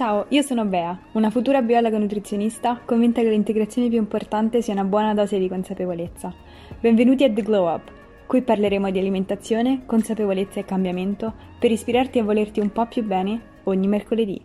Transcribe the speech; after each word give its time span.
Ciao, 0.00 0.24
io 0.30 0.40
sono 0.40 0.64
Bea, 0.64 0.98
una 1.12 1.28
futura 1.28 1.60
biologa 1.60 1.98
nutrizionista 1.98 2.80
convinta 2.86 3.20
che 3.20 3.28
l'integrazione 3.28 3.90
più 3.90 3.98
importante 3.98 4.62
sia 4.62 4.72
una 4.72 4.84
buona 4.84 5.12
dose 5.12 5.38
di 5.38 5.46
consapevolezza. 5.46 6.32
Benvenuti 6.80 7.22
a 7.24 7.30
The 7.30 7.42
Glow 7.42 7.70
Up, 7.70 7.92
qui 8.26 8.40
parleremo 8.40 8.90
di 8.90 8.98
alimentazione, 8.98 9.84
consapevolezza 9.84 10.58
e 10.58 10.64
cambiamento 10.64 11.34
per 11.58 11.70
ispirarti 11.70 12.18
a 12.18 12.24
volerti 12.24 12.60
un 12.60 12.72
po' 12.72 12.86
più 12.86 13.04
bene 13.04 13.60
ogni 13.64 13.88
mercoledì. 13.88 14.42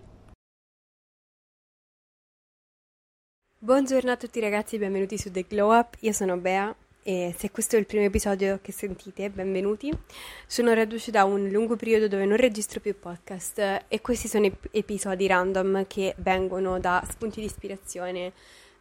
Buongiorno 3.58 4.12
a 4.12 4.18
tutti 4.18 4.42
ragazzi, 4.42 4.78
benvenuti 4.78 5.18
su 5.18 5.32
The 5.32 5.46
Glow 5.48 5.74
Up, 5.74 5.96
io 6.02 6.12
sono 6.12 6.36
Bea 6.36 6.76
e 7.08 7.36
se 7.38 7.52
questo 7.52 7.76
è 7.76 7.80
il 7.80 7.86
primo 7.86 8.04
episodio 8.04 8.58
che 8.64 8.72
sentite, 8.72 9.30
benvenuti. 9.30 9.96
Sono 10.48 10.74
reduce 10.74 11.12
da 11.12 11.24
un 11.24 11.50
lungo 11.50 11.76
periodo 11.76 12.08
dove 12.08 12.26
non 12.26 12.36
registro 12.36 12.80
più 12.80 12.98
podcast 12.98 13.84
e 13.88 14.02
questi 14.02 14.28
sono 14.28 14.48
ep- 14.48 14.70
episodi 14.72 15.28
random 15.28 15.86
che 15.86 16.16
vengono 16.18 16.80
da 16.80 17.06
spunti 17.08 17.42
di 17.42 17.46
ispirazione 17.46 18.34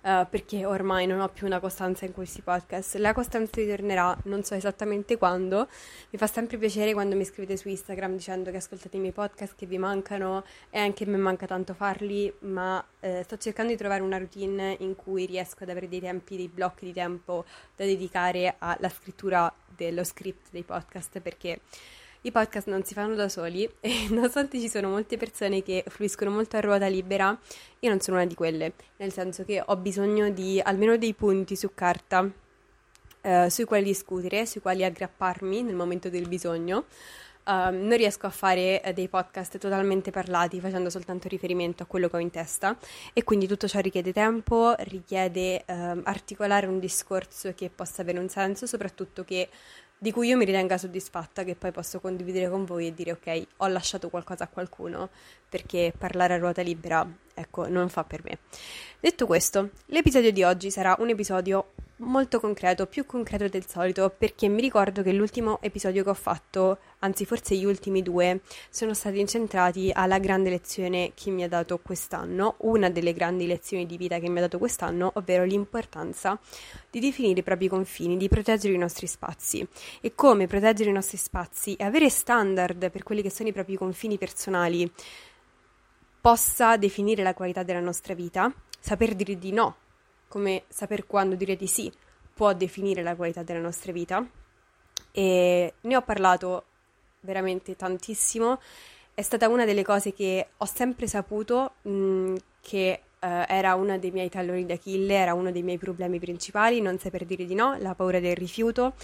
uh, 0.05 0.27
perché 0.29 0.65
ormai 0.65 1.07
non 1.07 1.21
ho 1.21 1.29
più 1.29 1.47
una 1.47 1.59
costanza 1.59 2.05
in 2.05 2.13
questi 2.13 2.43
podcast. 2.43 2.97
La 2.97 3.13
costanza 3.13 3.53
ritornerà, 3.57 4.17
non 4.25 4.45
so 4.45 4.55
esattamente 4.55 5.17
quando. 5.17 5.69
Mi 6.11 6.19
fa 6.19 6.27
sempre 6.27 6.59
piacere 6.59 6.93
quando 6.93 7.17
mi 7.17 7.25
scrivete 7.25 7.57
su 7.57 7.69
Instagram 7.69 8.13
dicendo 8.15 8.51
che 8.51 8.59
ascoltate 8.59 8.97
i 8.97 9.01
miei 9.01 9.13
podcast, 9.13 9.55
che 9.57 9.67
vi 9.67 9.79
mancano 9.79 10.45
e 10.71 10.79
anche 10.79 11.05
a 11.05 11.07
me 11.09 11.17
manca 11.17 11.47
tanto 11.47 11.75
farli, 11.75 12.33
ma 12.41 12.85
eh, 13.01 13.23
sto 13.25 13.37
cercando 13.37 13.73
di 13.73 13.79
trovare 13.79 14.03
una 14.03 14.19
routine 14.19 14.77
in 14.81 14.95
cui 14.95 15.27
riesco 15.27 15.65
ad 15.65 15.71
avere 15.71 15.89
dei 15.89 16.01
tempi, 16.01 16.37
dei 16.37 16.49
blocchi 16.49 16.85
di 16.85 16.93
tempo 16.93 17.45
da 17.75 17.85
dedicare 17.85 18.57
alla 18.59 18.89
scrittura 18.89 19.53
dello 19.75 20.05
script 20.05 20.49
dei 20.51 20.63
podcast 20.63 21.21
perché 21.21 21.61
i 22.27 22.33
podcast 22.33 22.69
non 22.69 22.85
si 22.85 22.95
fanno 22.95 23.15
da 23.15 23.29
soli 23.29 23.69
e 23.81 24.07
nonostante 24.09 24.59
ci 24.59 24.69
sono 24.69 24.89
molte 24.89 25.17
persone 25.17 25.63
che 25.63 25.85
fluiscono 25.89 26.31
molto 26.31 26.57
a 26.57 26.61
ruota 26.61 26.87
libera, 26.87 27.39
io 27.81 27.89
non 27.91 28.01
sono 28.01 28.17
una 28.17 28.27
di 28.27 28.35
quelle, 28.35 28.73
nel 28.97 29.13
senso 29.13 29.45
che 29.45 29.63
ho 29.65 29.77
bisogno 29.77 30.31
di 30.31 30.61
almeno 30.63 30.97
dei 30.97 31.13
punti 31.13 31.55
su 31.55 31.73
carta 31.75 32.29
eh, 33.21 33.51
sui 33.51 33.65
quali 33.65 33.85
discutere, 33.85 34.47
sui 34.47 34.61
quali 34.61 34.85
aggrapparmi 34.85 35.63
nel 35.63 35.75
momento 35.75 36.09
del 36.09 36.29
bisogno. 36.29 36.85
Uh, 37.45 37.69
non 37.71 37.97
riesco 37.97 38.27
a 38.27 38.31
fare 38.31 38.81
uh, 38.83 38.93
dei 38.93 39.07
podcast 39.07 39.59
totalmente 39.59 40.11
parlati 40.11 40.61
facendo 40.61 40.89
soltanto 40.89 41.29
riferimento 41.29 41.83
a 41.83 41.87
quello 41.87 42.09
che 42.09 42.17
ho 42.17 42.19
in 42.19 42.31
testa 42.31 42.75
e 43.13 43.23
quindi 43.23 43.47
tutto 43.47 43.69
ciò 43.69 43.81
richiede 43.81 44.15
tempo, 44.15 44.75
richiede 44.79 45.63
uh, 45.67 46.01
articolare 46.05 46.67
un 46.67 46.79
discorso 46.79 47.53
che 47.55 47.69
possa 47.69 48.01
avere 48.01 48.19
un 48.19 48.31
senso, 48.31 48.67
soprattutto 48.67 49.25
che 49.25 49.51
di 50.05 50.13
cui 50.13 50.29
io 50.29 50.37
mi 50.37 50.45
ritenga 50.45 50.77
soddisfatta, 50.77 51.45
che 51.45 51.55
poi 51.55 51.71
posso 51.71 51.99
condividere 52.01 52.51
con 52.51 52.65
voi 52.65 52.89
e 52.89 52.95
dire 52.95 53.13
ok, 53.13 53.47
ho 53.59 53.67
lasciato 53.69 54.11
qualcosa 54.11 54.45
a 54.45 54.49
qualcuno, 54.49 55.09
perché 55.49 55.95
parlare 55.97 56.35
a 56.35 56.37
ruota 56.37 56.61
libera, 56.61 57.09
ecco, 57.33 57.69
non 57.69 57.89
fa 57.89 58.05
per 58.05 58.23
me. 58.23 58.39
Detto 59.01 59.27
questo, 59.27 59.71
l'episodio 59.87 60.31
di 60.31 60.43
oggi 60.43 60.71
sarà 60.71 60.95
un 60.99 61.09
episodio 61.09 61.73
molto 61.99 62.41
concreto, 62.41 62.87
più 62.87 63.07
concreto 63.07 63.49
del 63.49 63.67
solito, 63.67 64.11
perché 64.11 64.49
mi 64.49 64.61
ricordo 64.61 65.03
che 65.03 65.13
l'ultimo 65.13 65.59
episodio 65.63 66.03
che 66.03 66.11
ho 66.11 66.15
fatto, 66.15 66.79
anzi 67.05 67.27
forse 67.27 67.55
gli 67.55 67.65
ultimi 67.65 68.03
due, 68.03 68.41
sono 68.71 68.95
stati 68.95 69.21
incentrati 69.21 69.91
alla 69.95 70.19
grande 70.19 70.51
lezione 70.51 71.13
che 71.15 71.31
mi 71.31 71.43
ha 71.45 71.49
dato 71.49 71.79
quest'anno, 71.79 72.57
una 72.61 72.89
delle 72.89 73.13
grandi 73.13 73.47
lezioni 73.47 73.87
di 73.87 73.97
vita 73.97 74.19
che 74.19 74.29
mi 74.29 74.39
ha 74.39 74.43
dato 74.43 74.59
quest'anno, 74.59 75.13
ovvero 75.15 75.45
l'importanza 75.45 76.39
di 76.91 77.01
definire 77.01 77.41
i 77.41 77.43
propri 77.43 77.69
confini, 77.69 78.17
di 78.17 78.29
proteggere 78.29 78.75
i 78.75 78.79
nostri 78.79 79.07
spazi 79.07 79.67
e 80.01 80.15
come 80.15 80.47
proteggere 80.47 80.91
i 80.91 80.93
nostri 80.95 81.19
spazi 81.19 81.75
e 81.75 81.85
avere 81.85 82.09
standard 82.09 82.91
per 82.91 83.03
quelli 83.03 83.23
che 83.23 83.31
sono 83.31 83.51
i 83.51 83.53
propri 83.53 83.77
confini 83.77 84.17
personali 84.17 84.91
possa 86.21 86.79
definire 86.79 87.23
la 87.23 87.35
qualità 87.35 87.63
della 87.63 87.81
nostra 87.81 88.15
vita, 88.15 88.51
saper 88.81 89.15
dire 89.15 89.39
di 89.39 89.53
no 89.53 89.77
come 90.27 90.65
saper 90.69 91.07
quando 91.07 91.37
dire 91.37 91.55
di 91.55 91.67
sì 91.67 91.93
può 92.33 92.53
definire 92.55 93.03
la 93.03 93.15
qualità 93.15 93.43
della 93.43 93.61
nostra 93.61 93.93
vita. 93.93 94.27
E 95.13 95.75
ne 95.81 95.97
ho 95.97 96.03
parlato 96.03 96.65
veramente 97.25 97.77
tantissimo. 97.77 98.61
È 99.13 99.23
stata 99.23 99.49
una 99.49 99.65
delle 99.65 99.85
cose 99.85 100.13
che 100.13 100.49
ho 100.57 100.65
sempre 100.65 101.07
saputo 101.07 101.75
mh, 101.83 101.91
mm, 101.91 102.37
che 102.61 103.01
uh, 103.21 103.27
era 103.47 103.75
uno 103.75 103.99
dei 103.99 104.11
miei 104.11 104.29
talloni 104.29 104.67
d'Achille, 104.67 105.15
era 105.15 105.35
uno 105.35 105.51
dei 105.51 105.63
miei 105.63 105.79
problemi 105.79 106.19
principali, 106.19 106.81
non 106.81 106.99
saper 106.99 107.25
dire 107.25 107.45
di 107.45 107.55
no, 107.55 107.77
la 107.79 107.95
paura 107.95 108.21
del 108.21 108.37
rifiuto, 108.37 108.95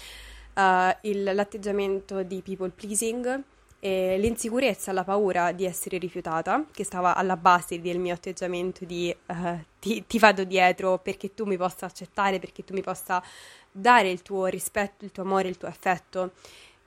uh, 0.55 0.61
il, 1.03 1.23
l'atteggiamento 1.23 2.23
di 2.23 2.43
people 2.43 2.71
pleasing 2.71 3.43
e 3.83 4.19
l'insicurezza, 4.19 4.93
la 4.93 5.05
paura 5.05 5.53
di 5.53 5.65
essere 5.65 5.97
rifiutata, 5.97 6.67
che 6.71 6.85
stava 6.85 7.15
alla 7.15 7.37
base 7.37 7.81
del 7.81 7.99
mio 7.99 8.13
atteggiamento 8.13 8.85
di 8.85 9.15
uh, 9.27 9.59
ti, 9.79 10.05
ti, 10.07 10.19
vado 10.19 10.45
dietro 10.45 10.99
perché 10.99 11.33
tu 11.35 11.45
mi 11.45 11.57
possa 11.57 11.87
accettare, 11.87 12.39
perché 12.39 12.63
tu 12.63 12.75
mi 12.75 12.83
possa 12.83 13.23
dare 13.73 14.11
il 14.11 14.21
tuo 14.23 14.47
rispetto, 14.47 15.05
il 15.05 15.13
tuo 15.13 15.23
amore, 15.23 15.49
il 15.49 15.57
tuo 15.57 15.69
affetto, 15.69 16.33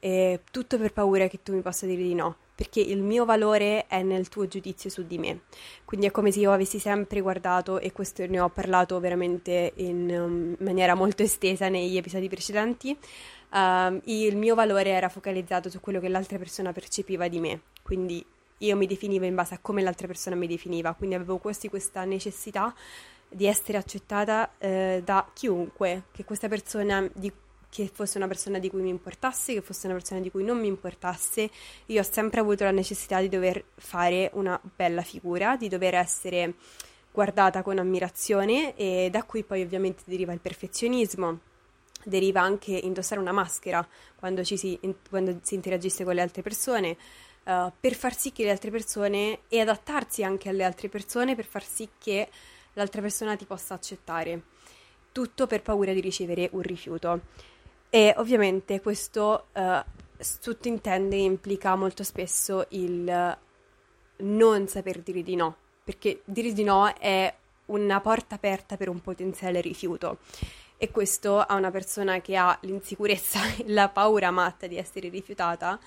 e 0.04 0.42
tutto 0.52 0.78
per 0.78 0.92
paura 0.92 1.30
che 1.30 1.42
tu 1.44 1.54
mi 1.54 1.62
possa 1.62 1.86
dire 1.86 2.02
di 2.02 2.14
no, 2.14 2.36
perché 2.56 2.82
il 2.82 3.02
mio 3.02 3.24
valore 3.24 3.88
è 3.88 4.04
nel 4.04 4.28
tuo 4.28 4.48
giudizio 4.50 4.90
su 4.90 5.08
di 5.08 5.18
me. 5.18 5.44
Quindi 5.86 6.08
è 6.08 6.12
come 6.12 6.30
se 6.30 6.42
io 6.42 6.52
avessi 6.52 6.78
sempre 6.78 7.22
guardato, 7.22 7.80
e 7.80 7.94
questo 7.94 8.28
ne 8.28 8.42
ho 8.42 8.50
parlato 8.50 9.00
veramente 9.00 9.72
in 9.78 10.10
um, 10.10 10.56
maniera 10.60 10.94
molto 10.94 11.24
estesa 11.24 11.70
negli 11.70 11.96
episodi 11.96 12.28
precedenti, 12.28 12.90
uh, 12.92 14.02
il 14.04 14.36
mio 14.36 14.56
valore 14.56 14.90
era 14.90 15.08
focalizzato 15.08 15.70
su 15.70 15.80
quello 15.80 16.02
che 16.02 16.10
l'altra 16.10 16.38
persona 16.38 16.74
percepiva 16.74 17.30
di 17.30 17.40
me, 17.40 17.62
quindi 17.82 18.26
io 18.58 18.76
mi 18.76 18.88
definivo 18.88 19.24
in 19.24 19.36
base 19.36 19.54
a 19.54 19.60
come 19.62 19.82
l'altra 19.82 20.08
persona 20.08 20.36
mi 20.36 20.48
definiva, 20.48 20.94
quindi 20.96 21.16
avevo 21.16 21.38
quasi 21.38 21.70
questa 21.70 22.04
necessità 22.04 22.76
di 23.30 23.46
essere 23.46 23.78
accettata 23.78 24.52
eh, 24.58 25.02
da 25.04 25.26
chiunque, 25.34 26.04
che 26.12 26.26
questa 26.26 26.50
persona 26.50 27.10
di, 27.14 27.32
che 27.74 27.90
fosse 27.92 28.18
una 28.18 28.28
persona 28.28 28.60
di 28.60 28.70
cui 28.70 28.84
mi 28.84 28.90
importasse, 28.90 29.56
che 29.56 29.62
fosse 29.62 29.88
una 29.88 29.96
persona 29.96 30.20
di 30.20 30.30
cui 30.30 30.44
non 30.44 30.60
mi 30.60 30.68
importasse, 30.68 31.50
io 31.88 32.00
ho 32.00 32.08
sempre 32.08 32.40
avuto 32.40 32.64
la 32.64 32.72
necessità 32.72 33.20
di 33.20 33.30
dover 33.30 33.64
fare 33.74 34.30
una 34.34 34.62
bella 34.76 35.02
figura, 35.02 35.58
di 35.58 35.70
dover 35.70 35.96
essere 35.96 36.54
guardata 37.12 37.64
con 37.64 37.80
ammirazione 37.80 38.76
e 38.76 39.10
da 39.12 39.24
qui 39.24 39.44
poi 39.44 39.64
ovviamente 39.64 40.04
deriva 40.06 40.34
il 40.34 40.40
perfezionismo 40.40 41.40
deriva 42.04 42.42
anche 42.42 42.74
indossare 42.74 43.20
una 43.20 43.32
maschera 43.32 43.88
quando, 44.16 44.44
si, 44.44 44.78
quando 45.10 45.40
si 45.42 45.56
interagisce 45.56 46.04
con 46.04 46.14
le 46.14 46.22
altre 46.22 46.42
persone, 46.42 46.98
uh, 47.46 47.72
per 47.80 47.96
far 47.96 48.14
sì 48.14 48.34
che 48.34 48.44
le 48.44 48.52
altre 48.52 48.72
persone 48.72 49.40
e 49.48 49.62
adattarsi 49.62 50.22
anche 50.22 50.50
alle 50.50 50.66
altre 50.66 50.90
persone 50.90 51.34
per 51.34 51.46
far 51.46 51.64
sì 51.64 51.88
che 51.98 52.28
l'altra 52.74 53.02
persona 53.02 53.38
ti 53.38 53.46
possa 53.46 53.74
accettare. 53.74 54.42
Tutto 55.14 55.48
per 55.48 55.62
paura 55.62 55.94
di 55.94 56.02
ricevere 56.02 56.50
un 56.52 56.62
rifiuto. 56.62 57.22
E 57.96 58.12
ovviamente 58.18 58.82
questo 58.82 59.50
uh, 59.54 59.84
tutto 60.42 60.68
intende 60.68 61.16
implica 61.16 61.76
molto 61.76 62.04
spesso 62.04 62.66
il 62.70 63.38
non 64.16 64.68
saper 64.68 65.02
dire 65.02 65.22
di 65.22 65.36
no, 65.36 65.56
perché 65.84 66.24
dire 66.26 66.54
di 66.54 66.64
no 66.64 66.92
è 66.92 67.32
una 67.68 68.02
porta 68.02 68.34
aperta 68.34 68.78
per 68.78 68.90
un 68.90 69.00
potenziale 69.00 69.62
rifiuto 69.62 70.18
e 70.76 70.90
questo 70.90 71.40
a 71.40 71.54
una 71.54 71.70
persona 71.70 72.20
che 72.20 72.36
ha 72.36 72.58
l'insicurezza 72.62 73.42
e 73.58 73.66
la 73.68 73.90
paura 73.90 74.32
matta 74.32 74.66
di 74.66 74.78
essere 74.78 75.10
rifiutata 75.10 75.80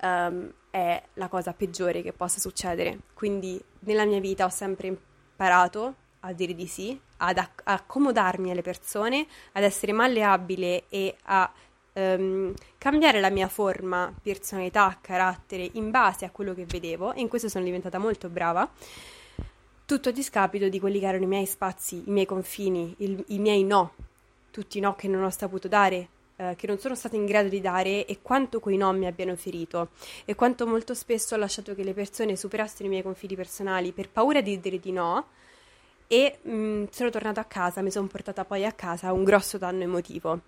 um, 0.00 0.50
è 0.70 1.02
la 1.12 1.28
cosa 1.28 1.52
peggiore 1.52 2.00
che 2.00 2.14
possa 2.14 2.40
succedere. 2.40 3.00
Quindi 3.12 3.62
nella 3.80 4.06
mia 4.06 4.20
vita 4.20 4.46
ho 4.46 4.48
sempre 4.48 4.86
imparato 4.86 5.96
a 6.20 6.32
dire 6.32 6.54
di 6.54 6.66
sì, 6.66 6.98
ad 7.18 7.38
acc- 7.38 7.62
accomodarmi 7.64 8.50
alle 8.50 8.62
persone, 8.62 9.26
ad 9.52 9.62
essere 9.62 9.92
malleabile 9.92 10.84
e 10.88 11.16
a 11.24 11.50
um, 11.94 12.54
cambiare 12.78 13.20
la 13.20 13.30
mia 13.30 13.48
forma, 13.48 14.12
personalità, 14.22 14.98
carattere 15.00 15.68
in 15.72 15.90
base 15.90 16.24
a 16.24 16.30
quello 16.30 16.54
che 16.54 16.64
vedevo 16.66 17.12
e 17.12 17.20
in 17.20 17.28
questo 17.28 17.48
sono 17.48 17.64
diventata 17.64 17.98
molto 17.98 18.28
brava 18.28 18.70
tutto 19.86 20.08
a 20.08 20.12
discapito 20.12 20.68
di 20.68 20.80
quelli 20.80 20.98
che 20.98 21.06
erano 21.06 21.22
i 21.22 21.28
miei 21.28 21.46
spazi, 21.46 22.02
i 22.06 22.10
miei 22.10 22.26
confini, 22.26 22.92
il, 22.98 23.22
i 23.28 23.38
miei 23.38 23.62
no, 23.62 23.92
tutti 24.50 24.78
i 24.78 24.80
no 24.80 24.96
che 24.96 25.06
non 25.06 25.22
ho 25.22 25.30
saputo 25.30 25.68
dare, 25.68 26.08
eh, 26.34 26.54
che 26.56 26.66
non 26.66 26.78
sono 26.78 26.96
stata 26.96 27.14
in 27.14 27.24
grado 27.24 27.48
di 27.48 27.60
dare 27.60 28.04
e 28.04 28.18
quanto 28.20 28.58
quei 28.58 28.76
no 28.76 28.92
mi 28.92 29.06
abbiano 29.06 29.36
ferito 29.36 29.90
e 30.24 30.34
quanto 30.34 30.66
molto 30.66 30.92
spesso 30.92 31.36
ho 31.36 31.38
lasciato 31.38 31.72
che 31.76 31.84
le 31.84 31.94
persone 31.94 32.34
superassero 32.34 32.86
i 32.86 32.88
miei 32.88 33.02
confini 33.02 33.36
personali 33.36 33.92
per 33.92 34.08
paura 34.08 34.40
di 34.40 34.58
dire 34.58 34.80
di 34.80 34.90
no 34.90 35.28
e 36.06 36.38
mh, 36.42 36.50
mm, 36.50 36.84
sono 36.90 37.10
tornata 37.10 37.40
a 37.40 37.44
casa, 37.44 37.82
mi 37.82 37.90
sono 37.90 38.06
portata 38.06 38.44
poi 38.44 38.64
a 38.64 38.72
casa 38.72 39.12
un 39.12 39.24
grosso 39.24 39.58
danno 39.58 39.82
emotivo. 39.82 40.40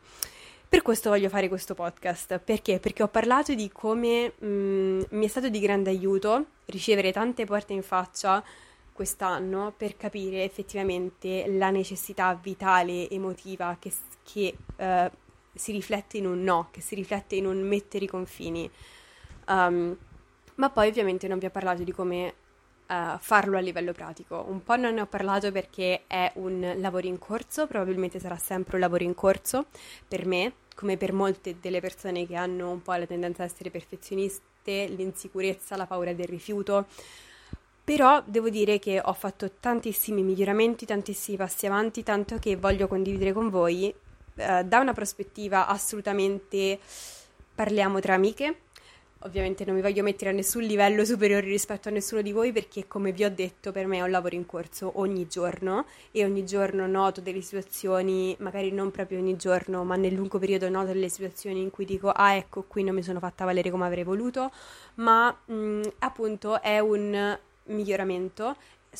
Per 0.68 0.82
questo 0.82 1.08
voglio 1.08 1.28
fare 1.30 1.48
questo 1.48 1.74
podcast, 1.74 2.38
perché? 2.38 2.78
Perché 2.78 3.02
ho 3.02 3.08
parlato 3.08 3.54
di 3.54 3.70
come 3.72 4.32
mh, 4.38 4.46
mm, 4.46 5.00
mi 5.10 5.24
è 5.24 5.28
stato 5.28 5.48
di 5.48 5.60
grande 5.60 5.90
aiuto 5.90 6.46
ricevere 6.66 7.12
tante 7.12 7.46
porte 7.46 7.72
in 7.72 7.82
faccia 7.82 8.44
quest'anno 8.92 9.72
per 9.76 9.96
capire 9.96 10.42
effettivamente 10.42 11.46
la 11.48 11.70
necessità 11.70 12.34
vitale, 12.34 13.08
emotiva 13.08 13.76
che, 13.78 13.92
che 14.24 14.56
uh, 14.76 15.08
si 15.54 15.72
riflette 15.72 16.18
in 16.18 16.26
un 16.26 16.42
no, 16.42 16.68
che 16.72 16.80
si 16.80 16.96
riflette 16.96 17.36
in 17.36 17.46
un 17.46 17.60
mettere 17.60 18.04
i 18.04 18.08
confini. 18.08 18.68
Um, 19.46 19.96
ma 20.56 20.70
poi 20.70 20.88
ovviamente 20.88 21.28
non 21.28 21.38
vi 21.38 21.46
ho 21.46 21.50
parlato 21.50 21.84
di 21.84 21.92
come 21.92 22.34
uh, 22.88 23.18
farlo 23.18 23.56
a 23.56 23.60
livello 23.60 23.92
pratico. 23.92 24.44
Un 24.48 24.62
po' 24.62 24.76
non 24.76 24.94
ne 24.94 25.02
ho 25.02 25.06
parlato 25.06 25.52
perché 25.52 26.02
è 26.06 26.30
un 26.36 26.74
lavoro 26.78 27.06
in 27.06 27.18
corso, 27.18 27.66
probabilmente 27.66 28.18
sarà 28.18 28.36
sempre 28.36 28.76
un 28.76 28.80
lavoro 28.80 29.04
in 29.04 29.14
corso 29.14 29.66
per 30.06 30.26
me, 30.26 30.52
come 30.74 30.96
per 30.96 31.12
molte 31.12 31.56
delle 31.60 31.80
persone 31.80 32.26
che 32.26 32.36
hanno 32.36 32.70
un 32.70 32.82
po' 32.82 32.92
la 32.94 33.06
tendenza 33.06 33.42
ad 33.42 33.50
essere 33.50 33.70
perfezioniste, 33.70 34.86
l'insicurezza, 34.86 35.76
la 35.76 35.86
paura 35.86 36.12
del 36.12 36.26
rifiuto. 36.26 36.86
Però 37.84 38.22
devo 38.26 38.50
dire 38.50 38.78
che 38.78 39.00
ho 39.02 39.14
fatto 39.14 39.50
tantissimi 39.58 40.22
miglioramenti, 40.22 40.84
tantissimi 40.84 41.38
passi 41.38 41.64
avanti, 41.66 42.02
tanto 42.02 42.38
che 42.38 42.56
voglio 42.56 42.86
condividere 42.86 43.32
con 43.32 43.48
voi 43.48 43.92
eh, 44.38 44.64
da 44.64 44.78
una 44.78 44.92
prospettiva 44.92 45.66
assolutamente 45.66 46.78
parliamo 47.54 47.98
tra 47.98 48.14
amiche, 48.14 48.56
Ovviamente 49.22 49.64
non 49.64 49.74
mi 49.74 49.80
voglio 49.80 50.04
mettere 50.04 50.30
a 50.30 50.32
nessun 50.32 50.62
livello 50.62 51.04
superiore 51.04 51.44
rispetto 51.46 51.88
a 51.88 51.90
nessuno 51.90 52.22
di 52.22 52.30
voi 52.30 52.52
perché, 52.52 52.86
come 52.86 53.10
vi 53.10 53.24
ho 53.24 53.30
detto, 53.30 53.72
per 53.72 53.88
me 53.88 53.96
è 53.96 54.02
un 54.02 54.12
lavoro 54.12 54.36
in 54.36 54.46
corso 54.46 54.92
ogni 55.00 55.26
giorno 55.26 55.86
e 56.12 56.24
ogni 56.24 56.46
giorno 56.46 56.86
noto 56.86 57.20
delle 57.20 57.40
situazioni, 57.40 58.36
magari 58.38 58.70
non 58.70 58.92
proprio 58.92 59.18
ogni 59.18 59.34
giorno, 59.34 59.82
ma 59.82 59.96
nel 59.96 60.14
lungo 60.14 60.38
periodo 60.38 60.68
noto 60.68 60.92
delle 60.92 61.08
situazioni 61.08 61.60
in 61.60 61.70
cui 61.70 61.84
dico 61.84 62.10
ah 62.10 62.34
ecco 62.34 62.62
qui 62.62 62.84
non 62.84 62.94
mi 62.94 63.02
sono 63.02 63.18
fatta 63.18 63.44
valere 63.44 63.70
come 63.70 63.86
avrei 63.86 64.04
voluto, 64.04 64.52
ma 64.96 65.36
mh, 65.46 65.80
appunto 65.98 66.62
è 66.62 66.78
un 66.78 67.36
miglioramento, 67.64 68.54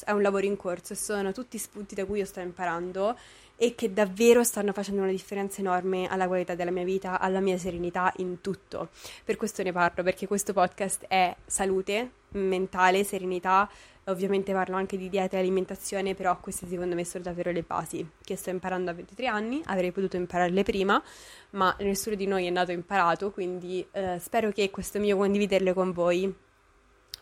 è 0.05 0.11
un 0.11 0.23
lavoro 0.23 0.47
in 0.47 0.57
corso 0.57 0.95
e 0.95 0.97
sono 0.97 1.31
tutti 1.31 1.59
spunti 1.59 1.95
da 1.95 2.05
cui 2.05 2.19
io 2.19 2.25
sto 2.25 2.41
imparando 2.41 3.17
e 3.61 3.75
che 3.75 3.93
davvero 3.93 4.45
stanno 4.45 4.73
facendo 4.73 5.03
una 5.03 5.11
differenza 5.11 5.61
enorme 5.61 6.07
alla 6.07 6.29
qualità 6.29 6.55
della 6.55 6.71
mia 6.71 6.85
vita, 6.85 7.19
alla 7.19 7.41
mia 7.41 7.59
serenità 7.59 8.13
in 8.19 8.41
tutto. 8.41 8.91
Per 9.25 9.37
questo 9.37 9.65
ne 9.65 9.73
parlo, 9.73 10.05
perché 10.05 10.29
questo 10.29 10.53
podcast 10.53 11.07
è 11.09 11.35
salute 11.45 12.11
mentale, 12.31 13.03
serenità, 13.03 13.69
ovviamente 14.05 14.53
parlo 14.53 14.77
anche 14.77 14.97
di 14.97 15.09
dieta 15.09 15.37
e 15.37 15.41
alimentazione, 15.41 16.15
però 16.15 16.39
queste 16.39 16.69
secondo 16.69 16.95
me 16.95 17.05
sono 17.05 17.25
davvero 17.25 17.51
le 17.51 17.63
basi 17.63 18.07
che 18.23 18.37
sto 18.37 18.51
imparando 18.51 18.91
a 18.91 18.95
23 18.95 19.27
anni, 19.27 19.61
avrei 19.65 19.91
potuto 19.91 20.17
impararle 20.17 20.63
prima, 20.63 21.03
ma 21.51 21.75
nessuno 21.81 22.15
di 22.15 22.27
noi 22.27 22.47
è 22.47 22.51
nato 22.51 22.71
imparato, 22.71 23.33
quindi 23.33 23.85
eh, 23.91 24.19
spero 24.21 24.53
che 24.53 24.71
questo 24.71 25.01
mio 25.01 25.17
condividerle 25.17 25.73
con 25.73 25.91
voi 25.91 26.33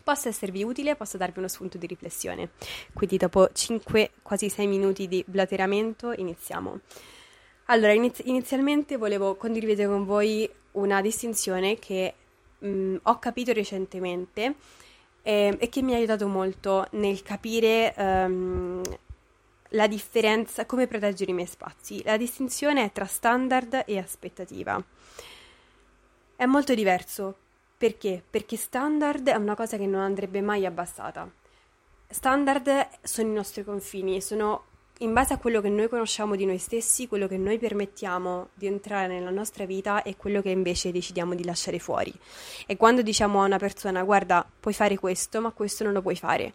possa 0.07 0.29
esservi 0.29 0.63
utile, 0.63 0.95
possa 0.95 1.19
darvi 1.19 1.41
uno 1.41 1.49
spunto 1.49 1.79
di 1.79 1.87
riflessione. 1.89 2.51
Quindi 2.93 3.17
dopo 3.17 3.49
5, 3.53 4.13
quasi 4.23 4.49
6 4.49 4.69
minuti 4.69 5.09
di 5.09 5.25
blateramento 5.27 6.13
iniziamo. 6.13 6.79
Allora, 7.65 7.93
iniz- 7.93 8.23
inizialmente 8.25 8.99
volevo 8.99 9.35
condividere 9.35 9.89
con 9.89 10.05
voi 10.05 10.49
una 10.73 11.01
distinzione 11.01 11.81
che 11.81 12.15
mh, 12.57 12.69
mm, 12.69 12.97
ho 13.03 13.19
capito 13.19 13.53
recentemente 13.53 14.55
eh, 15.23 15.57
e 15.59 15.69
che 15.69 15.83
mi 15.83 15.93
ha 15.93 15.97
aiutato 15.97 16.29
molto 16.29 16.87
nel 16.93 17.23
capire 17.23 17.93
um, 17.97 18.83
la 19.71 19.89
differenza, 19.89 20.67
come 20.67 20.87
proteggere 20.87 21.33
i 21.33 21.35
miei 21.35 21.49
spazi. 21.49 22.01
La 22.05 22.17
distinzione 22.17 22.85
è 22.85 22.93
tra 22.93 23.07
standard 23.07 23.83
e 23.85 23.99
aspettativa. 23.99 24.81
È 26.37 26.45
molto 26.45 26.75
diverso 26.75 27.39
perché? 27.77 28.23
Perché 28.29 28.57
standard 28.57 29.29
è 29.29 29.37
una 29.37 29.55
cosa 29.55 29.77
che 29.77 29.87
non 29.87 30.01
andrebbe 30.01 30.41
mai 30.41 30.65
abbassata. 30.65 31.31
Standard 32.09 32.89
sono 33.03 33.29
i 33.29 33.33
nostri 33.33 33.65
confini, 33.65 34.21
sono 34.21 34.65
in 35.01 35.13
base 35.13 35.35
a 35.35 35.39
quello 35.39 35.61
che 35.61 35.69
noi 35.69 35.89
conosciamo 35.89 36.37
di 36.37 36.47
noi 36.47 36.57
stessi, 36.57 37.07
quello 37.07 37.29
che 37.29 37.37
noi 37.37 37.59
permettiamo 37.59 38.49
di 38.55 38.67
entrare 38.67 39.09
nella 39.09 39.31
nostra 39.31 39.67
vita 39.67 40.03
e 40.03 40.17
quello 40.17 40.41
che 40.41 40.49
invece 40.49 40.91
decidiamo 40.91 41.35
di 41.35 41.45
lasciare 41.45 41.79
fuori. 41.79 42.13
E 42.67 42.77
quando 42.79 43.03
diciamo 43.03 43.43
a 43.43 43.47
una 43.47 43.59
persona 43.59 44.03
guarda, 44.05 44.49
puoi 44.59 44.73
fare 44.73 44.97
questo, 44.97 45.41
ma 45.43 45.51
questo 45.51 45.85
non 45.85 45.93
lo 45.93 46.01
puoi 46.01 46.17
fare. 46.17 46.55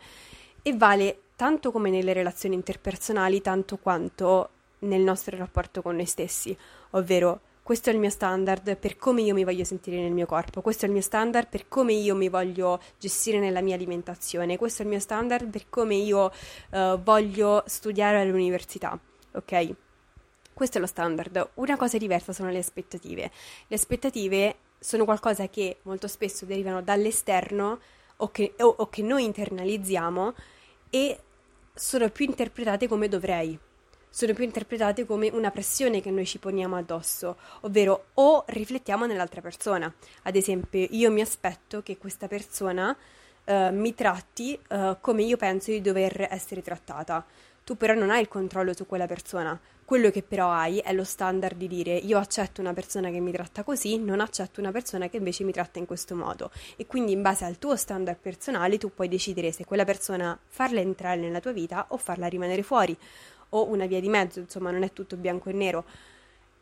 E 0.63 0.75
vale 0.75 1.21
tanto 1.35 1.71
come 1.71 1.91
nelle 1.91 2.13
relazioni 2.13 2.55
interpersonali, 2.55 3.41
tanto 3.41 3.77
quanto 3.77 4.49
nel 4.79 5.01
nostro 5.01 5.37
rapporto 5.37 5.83
con 5.83 5.95
noi 5.95 6.05
stessi, 6.05 6.57
ovvero 6.91 7.41
questo 7.63 7.89
è 7.89 7.93
il 7.93 7.99
mio 7.99 8.09
standard 8.09 8.75
per 8.77 8.97
come 8.97 9.21
io 9.21 9.33
mi 9.33 9.43
voglio 9.43 9.63
sentire 9.63 10.01
nel 10.01 10.11
mio 10.11 10.25
corpo, 10.25 10.61
questo 10.61 10.85
è 10.85 10.87
il 10.87 10.93
mio 10.93 11.01
standard 11.01 11.47
per 11.47 11.67
come 11.67 11.93
io 11.93 12.15
mi 12.15 12.27
voglio 12.27 12.79
gestire 12.97 13.39
nella 13.39 13.61
mia 13.61 13.75
alimentazione, 13.75 14.57
questo 14.57 14.81
è 14.81 14.85
il 14.85 14.91
mio 14.91 14.99
standard 14.99 15.49
per 15.49 15.69
come 15.69 15.95
io 15.95 16.31
uh, 16.71 17.01
voglio 17.01 17.63
studiare 17.67 18.19
all'università, 18.19 18.99
ok? 19.33 19.75
Questo 20.53 20.77
è 20.77 20.81
lo 20.81 20.87
standard. 20.87 21.49
Una 21.55 21.77
cosa 21.77 21.97
diversa 21.97 22.33
sono 22.33 22.49
le 22.49 22.59
aspettative. 22.59 23.31
Le 23.67 23.75
aspettative 23.75 24.55
sono 24.77 25.05
qualcosa 25.05 25.47
che 25.47 25.77
molto 25.83 26.07
spesso 26.07 26.45
derivano 26.45 26.81
dall'esterno 26.81 27.79
o 28.17 28.29
che, 28.29 28.53
o, 28.59 28.75
o 28.77 28.89
che 28.89 29.01
noi 29.01 29.23
internalizziamo 29.23 30.33
e 30.89 31.19
sono 31.73 32.09
più 32.09 32.25
interpretate 32.25 32.87
come 32.87 33.07
dovrei 33.07 33.57
sono 34.13 34.33
più 34.33 34.43
interpretate 34.43 35.05
come 35.05 35.29
una 35.31 35.51
pressione 35.51 36.01
che 36.01 36.11
noi 36.11 36.25
ci 36.25 36.37
poniamo 36.37 36.75
addosso, 36.75 37.37
ovvero 37.61 38.07
o 38.15 38.43
riflettiamo 38.45 39.05
nell'altra 39.05 39.39
persona. 39.39 39.91
Ad 40.23 40.35
esempio, 40.35 40.85
io 40.91 41.09
mi 41.09 41.21
aspetto 41.21 41.81
che 41.81 41.97
questa 41.97 42.27
persona 42.27 42.95
uh, 43.45 43.71
mi 43.71 43.95
tratti 43.95 44.59
uh, 44.69 44.97
come 44.99 45.23
io 45.23 45.37
penso 45.37 45.71
di 45.71 45.79
dover 45.79 46.27
essere 46.29 46.61
trattata. 46.61 47.25
Tu 47.63 47.77
però 47.77 47.93
non 47.93 48.09
hai 48.09 48.19
il 48.19 48.27
controllo 48.27 48.75
su 48.75 48.85
quella 48.85 49.07
persona. 49.07 49.57
Quello 49.85 50.09
che 50.09 50.23
però 50.23 50.51
hai 50.51 50.79
è 50.79 50.93
lo 50.93 51.03
standard 51.05 51.55
di 51.55 51.67
dire 51.67 51.95
io 51.95 52.17
accetto 52.17 52.59
una 52.59 52.73
persona 52.73 53.09
che 53.09 53.19
mi 53.19 53.31
tratta 53.31 53.63
così, 53.63 53.97
non 53.97 54.19
accetto 54.19 54.59
una 54.59 54.71
persona 54.71 55.07
che 55.09 55.17
invece 55.17 55.45
mi 55.45 55.51
tratta 55.53 55.79
in 55.79 55.85
questo 55.85 56.15
modo. 56.15 56.51
E 56.75 56.85
quindi 56.85 57.13
in 57.13 57.21
base 57.21 57.45
al 57.45 57.57
tuo 57.59 57.77
standard 57.77 58.17
personale 58.17 58.77
tu 58.77 58.93
puoi 58.93 59.07
decidere 59.07 59.53
se 59.53 59.63
quella 59.63 59.85
persona 59.85 60.37
farla 60.47 60.81
entrare 60.81 61.19
nella 61.19 61.39
tua 61.39 61.51
vita 61.51 61.85
o 61.89 61.97
farla 61.97 62.27
rimanere 62.27 62.63
fuori 62.63 62.97
o 63.51 63.67
una 63.67 63.85
via 63.85 63.99
di 63.99 64.09
mezzo, 64.09 64.39
insomma 64.39 64.71
non 64.71 64.83
è 64.83 64.91
tutto 64.93 65.15
bianco 65.15 65.49
e 65.49 65.53
nero. 65.53 65.85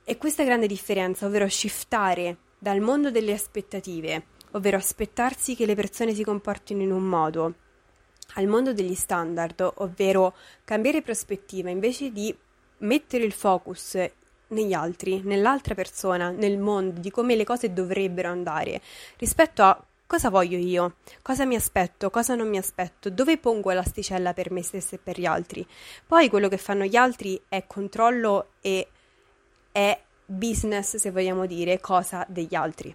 E 0.04 0.18
questa 0.18 0.44
grande 0.44 0.68
differenza, 0.68 1.26
ovvero 1.26 1.48
shiftare 1.48 2.38
dal 2.58 2.80
mondo 2.80 3.12
delle 3.12 3.34
aspettative, 3.34 4.24
ovvero 4.52 4.78
aspettarsi 4.78 5.56
che 5.56 5.66
le 5.66 5.76
persone 5.76 6.14
si 6.14 6.24
comportino 6.24 6.82
in 6.82 6.92
un 6.92 7.04
modo, 7.04 7.54
al 8.36 8.48
mondo 8.48 8.74
degli 8.74 8.96
standard, 8.96 9.74
ovvero 9.76 10.36
cambiare 10.64 11.02
prospettiva 11.02 11.70
invece 11.70 12.12
di 12.12 12.36
mettere 12.80 13.24
il 13.24 13.34
focus 13.34 13.98
negli 14.48 14.74
altri, 14.74 15.22
nell'altra 15.24 15.76
persona, 15.76 16.32
nel 16.32 16.58
mondo, 16.58 17.00
di 17.00 17.12
come 17.12 17.36
le 17.36 17.44
cose 17.44 17.72
dovrebbero 17.74 18.30
andare, 18.30 18.82
rispetto 19.18 19.64
a 19.64 19.84
Cosa 20.10 20.32
voglio 20.32 20.58
io? 20.58 20.96
Cosa 21.22 21.46
mi 21.46 21.54
aspetto? 21.54 22.10
Cosa 22.10 22.34
non 22.34 22.50
mi 22.50 22.58
aspetto? 22.58 23.12
Dove 23.12 23.38
pongo 23.38 23.70
l'asticella 23.70 24.34
per 24.34 24.50
me 24.50 24.64
stessa 24.64 24.96
e 24.96 24.98
per 24.98 25.20
gli 25.20 25.28
altri? 25.28 25.64
Poi 26.08 26.30
quello 26.30 26.48
che 26.48 26.58
fanno 26.58 26.84
gli 26.86 26.96
altri 26.96 27.40
è 27.48 27.66
controllo 27.68 28.54
e 28.60 28.88
è 29.72 30.02
business, 30.26 30.96
se 30.96 31.12
vogliamo 31.12 31.46
dire, 31.46 31.80
cosa 31.80 32.26
degli 32.28 32.56
altri. 32.56 32.94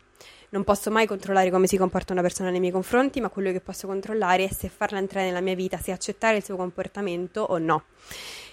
Non 0.49 0.64
posso 0.64 0.90
mai 0.90 1.06
controllare 1.06 1.52
come 1.52 1.68
si 1.68 1.76
comporta 1.76 2.12
una 2.12 2.21
persona 2.21 2.50
nei 2.50 2.59
miei 2.59 2.73
confronti, 2.73 3.21
ma 3.21 3.28
quello 3.28 3.52
che 3.52 3.61
posso 3.61 3.87
controllare 3.87 4.47
è 4.47 4.52
se 4.52 4.68
farla 4.68 4.99
entrare 4.99 5.26
nella 5.26 5.40
mia 5.40 5.54
vita, 5.54 5.78
se 5.78 5.92
accettare 5.92 6.38
il 6.38 6.44
suo 6.44 6.56
comportamento 6.56 7.42
o 7.42 7.59
no. 7.59 7.85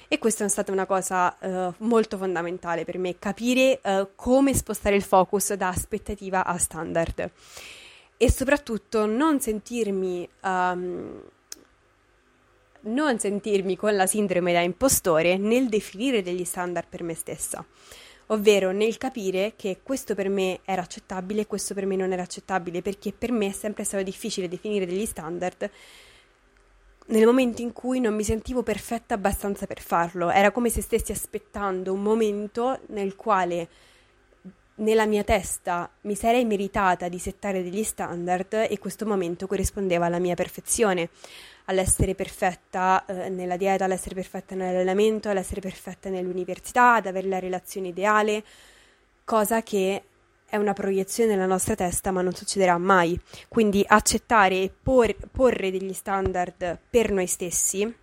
E 0.08 0.20
questa 0.20 0.46
è 0.46 0.50
stata 0.50 0.72
una 0.72 0.86
cosa 0.86 1.36
uh, 1.40 1.74
molto 1.84 2.16
fondamentale 2.16 2.86
per 2.86 3.00
me, 3.00 3.18
capire 3.18 3.80
uh, 3.82 4.10
come 4.14 4.54
spostare 4.54 4.96
il 4.96 5.02
focus 5.02 5.54
da 5.54 5.70
aspettativa 5.70 6.46
a 6.46 6.60
standard 6.60 7.32
e 8.22 8.30
soprattutto 8.30 9.08
non 9.08 9.40
sentirmi, 9.40 10.30
um, 10.44 11.24
non 12.82 13.18
sentirmi 13.18 13.76
con 13.76 13.96
la 13.96 14.06
sindrome 14.06 14.54
da 14.54 14.60
impostore 14.60 15.38
nel 15.38 15.70
definire 15.70 16.22
degli 16.22 16.44
standard 16.44 16.86
per 16.88 17.02
me 17.02 17.16
stessa, 17.16 17.66
ovvero 18.28 18.72
nel 18.72 18.98
capire 18.98 19.54
che 19.56 19.80
questo 19.82 20.14
per 20.14 20.30
me 20.30 20.60
era 20.66 20.84
accettabile 20.84 21.42
e 21.42 21.48
questo 21.48 21.74
per 21.74 21.88
me 21.88 21.96
non 21.96 22.12
era 22.12 22.22
accettabile, 22.22 22.84
perché 22.84 23.12
per 23.12 23.32
me 23.32 23.48
è 23.48 23.52
sempre 23.54 23.84
stato 23.86 24.04
difficile 24.04 24.48
definire 24.48 24.86
degli 24.86 25.08
standard 25.08 25.72
nel 27.08 27.26
momento 27.26 27.64
in 27.64 27.74
cui 27.74 28.00
non 28.00 28.14
mi 28.14 28.24
sentivo 28.24 28.62
perfetta 28.62 29.16
abbastanza 29.16 29.66
per 29.66 29.82
farlo, 29.82 30.30
era 30.30 30.52
come 30.52 30.70
se 30.70 30.84
stessi 30.84 31.12
aspettando 31.12 31.92
un 31.92 32.04
momento 32.04 32.82
nel 32.90 33.16
quale 33.16 33.68
nella 34.82 35.06
mia 35.06 35.24
testa 35.24 35.90
mi 36.02 36.16
sarei 36.16 36.46
meritata 36.46 37.08
di 37.08 37.20
settare 37.20 37.64
degli 37.64 37.84
standard 37.84 38.54
e 38.70 38.78
questo 38.80 39.06
momento 39.06 39.48
corrispondeva 39.48 40.06
alla 40.06 40.20
mia 40.20 40.36
perfezione, 40.36 41.10
all'essere 41.66 42.16
perfetta 42.16 43.06
eh, 43.06 43.30
nella 43.30 43.58
dieta, 43.58 43.86
all'essere 43.86 44.16
perfetta 44.16 44.56
nell'allenamento, 44.56 45.30
all'essere 45.30 45.62
perfetta 45.62 46.10
nell'università, 46.10 46.96
ad 46.96 47.06
avere 47.06 47.28
la 47.28 47.40
relazione 47.40 47.90
ideale, 47.90 48.44
cosa 49.24 49.62
che 49.62 50.04
è 50.46 50.58
una 50.58 50.74
proiezione 50.74 51.32
nella 51.32 51.46
nostra 51.46 51.76
testa 51.76 52.12
ma 52.12 52.22
non 52.22 52.34
succederà 52.34 52.78
mai. 52.78 53.20
Quindi 53.48 53.84
accettare 53.88 54.56
e 54.64 54.74
por- 54.82 55.16
porre 55.32 55.72
degli 55.72 55.94
standard 55.94 56.78
per 56.90 57.12
noi 57.12 57.28
stessi 57.28 57.96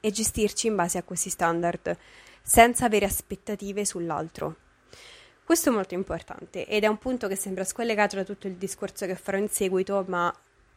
e 0.00 0.10
gestirci 0.10 0.66
in 0.66 0.76
base 0.76 0.98
a 0.98 1.02
questi 1.02 1.30
standard 1.30 1.96
senza 2.42 2.84
avere 2.84 3.06
aspettative 3.06 3.84
sull'altro. 3.84 4.66
Questo 5.48 5.70
è 5.70 5.72
molto 5.72 5.94
importante 5.94 6.66
ed 6.66 6.84
è 6.84 6.88
un 6.88 6.98
punto 6.98 7.26
che 7.26 7.34
sembra 7.34 7.64
scollegato 7.64 8.16
da 8.16 8.22
tutto 8.22 8.48
il 8.48 8.56
discorso 8.56 9.06
che 9.06 9.14
farò 9.14 9.38
in 9.38 9.48
seguito, 9.48 10.04
ma 10.06 10.30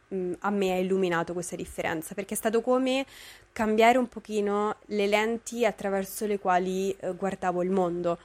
mh, 0.08 0.32
a 0.38 0.48
me 0.48 0.72
ha 0.72 0.78
illuminato 0.78 1.34
questa 1.34 1.56
differenza, 1.56 2.14
perché 2.14 2.32
è 2.32 2.36
stato 2.38 2.62
come 2.62 3.04
cambiare 3.52 3.98
un 3.98 4.08
pochino 4.08 4.76
le 4.86 5.06
lenti 5.06 5.66
attraverso 5.66 6.24
le 6.24 6.38
quali 6.38 6.90
eh, 6.98 7.12
guardavo 7.12 7.62
il 7.62 7.68
mondo. 7.68 8.18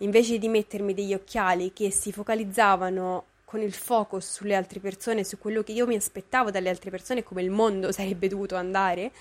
Invece 0.00 0.36
di 0.36 0.48
mettermi 0.48 0.92
degli 0.92 1.14
occhiali 1.14 1.72
che 1.72 1.90
si 1.90 2.12
focalizzavano 2.12 3.24
con 3.46 3.62
il 3.62 3.72
focus 3.72 4.30
sulle 4.30 4.54
altre 4.54 4.80
persone, 4.80 5.24
su 5.24 5.38
quello 5.38 5.62
che 5.62 5.72
io 5.72 5.86
mi 5.86 5.96
aspettavo 5.96 6.50
dalle 6.50 6.68
altre 6.68 6.90
persone, 6.90 7.22
come 7.22 7.40
il 7.40 7.50
mondo 7.50 7.90
sarebbe 7.96 8.28
dovuto 8.28 8.54
andare, 8.54 9.12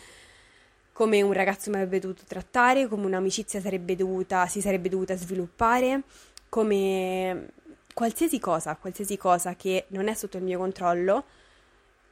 come 0.92 1.22
un 1.22 1.32
ragazzo 1.32 1.70
mi 1.70 1.78
avrebbe 1.78 2.00
dovuto 2.00 2.24
trattare, 2.28 2.90
come 2.90 3.06
un'amicizia 3.06 3.62
sarebbe 3.62 3.96
dovuta, 3.96 4.46
si 4.48 4.60
sarebbe 4.60 4.90
dovuta 4.90 5.16
sviluppare, 5.16 6.02
come 6.56 7.48
qualsiasi 7.94 8.40
cosa, 8.40 8.78
qualsiasi 8.78 9.18
cosa 9.18 9.58
che 9.58 9.88
non 9.90 10.08
è 10.08 10.14
sotto 10.14 10.38
il 10.38 10.44
mio 10.44 10.58
controllo, 10.58 11.26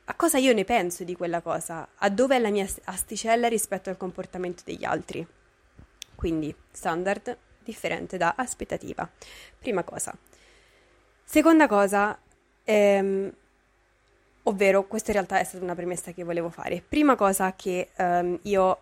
a 0.03 0.15
cosa 0.15 0.37
io 0.37 0.53
ne 0.53 0.65
penso 0.65 1.05
di 1.05 1.15
quella 1.15 1.39
cosa, 1.39 1.87
a 1.95 2.09
dove 2.09 2.35
è 2.35 2.39
la 2.39 2.49
mia 2.49 2.67
asticella 2.83 3.47
rispetto 3.47 3.89
al 3.89 3.95
comportamento 3.95 4.63
degli 4.65 4.83
altri. 4.83 5.25
Quindi, 6.13 6.53
standard 6.71 7.37
differente 7.63 8.17
da 8.17 8.33
aspettativa. 8.35 9.09
Prima 9.57 9.83
cosa. 9.83 10.13
Seconda 11.23 11.67
cosa, 11.67 12.19
ehm, 12.65 13.33
ovvero, 14.43 14.87
questa 14.87 15.11
in 15.11 15.15
realtà 15.15 15.39
è 15.39 15.45
stata 15.45 15.63
una 15.63 15.73
premessa 15.73 16.11
che 16.11 16.25
volevo 16.25 16.49
fare. 16.49 16.83
Prima 16.85 17.15
cosa 17.15 17.55
che 17.55 17.91
ehm, 17.95 18.39
io, 18.41 18.79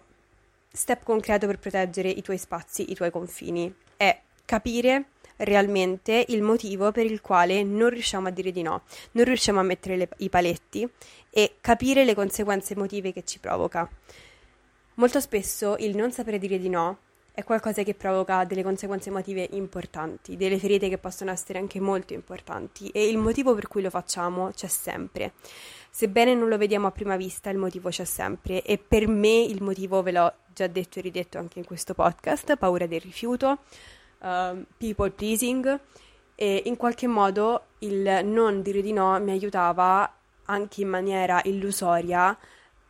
step 0.71 1.03
concreto 1.03 1.45
per 1.45 1.59
proteggere 1.59 2.09
i 2.09 2.23
tuoi 2.23 2.39
spazi, 2.39 2.89
i 2.89 2.95
tuoi 2.95 3.11
confini, 3.11 3.71
è 3.95 4.19
capire 4.43 5.05
realmente 5.41 6.25
il 6.29 6.41
motivo 6.41 6.91
per 6.91 7.05
il 7.05 7.21
quale 7.21 7.63
non 7.63 7.89
riusciamo 7.89 8.27
a 8.27 8.31
dire 8.31 8.51
di 8.51 8.61
no, 8.61 8.83
non 9.11 9.25
riusciamo 9.25 9.59
a 9.59 9.63
mettere 9.63 9.97
le, 9.97 10.09
i 10.17 10.29
paletti 10.29 10.87
e 11.29 11.55
capire 11.61 12.03
le 12.03 12.15
conseguenze 12.15 12.73
emotive 12.73 13.13
che 13.13 13.23
ci 13.23 13.39
provoca. 13.39 13.89
Molto 14.95 15.19
spesso 15.19 15.75
il 15.79 15.95
non 15.95 16.11
sapere 16.11 16.37
dire 16.37 16.59
di 16.59 16.69
no 16.69 16.97
è 17.33 17.43
qualcosa 17.43 17.81
che 17.83 17.93
provoca 17.93 18.43
delle 18.43 18.61
conseguenze 18.61 19.09
emotive 19.09 19.47
importanti, 19.51 20.35
delle 20.35 20.59
ferite 20.59 20.89
che 20.89 20.97
possono 20.97 21.31
essere 21.31 21.59
anche 21.59 21.79
molto 21.79 22.13
importanti 22.13 22.89
e 22.89 23.07
il 23.07 23.17
motivo 23.17 23.55
per 23.55 23.67
cui 23.67 23.81
lo 23.81 23.89
facciamo 23.89 24.51
c'è 24.51 24.67
sempre. 24.67 25.33
Sebbene 25.89 26.33
non 26.35 26.49
lo 26.49 26.57
vediamo 26.57 26.87
a 26.87 26.91
prima 26.91 27.15
vista, 27.15 27.49
il 27.49 27.57
motivo 27.57 27.89
c'è 27.89 28.05
sempre 28.05 28.61
e 28.63 28.77
per 28.77 29.07
me 29.07 29.41
il 29.41 29.63
motivo 29.63 30.01
ve 30.01 30.11
l'ho 30.11 30.33
già 30.53 30.67
detto 30.67 30.99
e 30.99 31.01
ridetto 31.01 31.37
anche 31.37 31.59
in 31.59 31.65
questo 31.65 31.93
podcast, 31.93 32.55
paura 32.57 32.85
del 32.85 33.01
rifiuto, 33.01 33.59
uh, 34.21 34.63
people 34.77 35.11
pleasing 35.11 35.79
e 36.35 36.63
in 36.65 36.77
qualche 36.77 37.07
modo 37.07 37.65
il 37.79 38.21
non 38.23 38.61
dire 38.61 38.81
di 38.81 38.93
no 38.93 39.19
mi 39.19 39.31
aiutava 39.31 40.11
anche 40.45 40.81
in 40.81 40.87
maniera 40.87 41.41
illusoria 41.43 42.37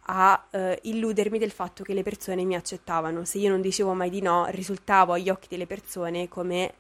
a 0.04 0.48
uh, 0.50 0.74
illudermi 0.82 1.38
del 1.38 1.52
fatto 1.52 1.84
che 1.84 1.94
le 1.94 2.04
persone 2.04 2.44
mi 2.44 2.56
accettavano. 2.56 3.26
Se 3.26 3.38
io 3.38 3.50
non 3.50 3.62
dicevo 3.62 3.94
mai 3.94 4.10
di 4.10 4.22
no, 4.22 4.46
risultavo 4.50 5.14
agli 5.14 5.30
occhi 5.30 5.48
delle 5.50 5.68
persone 5.68 6.28
come 6.28 6.74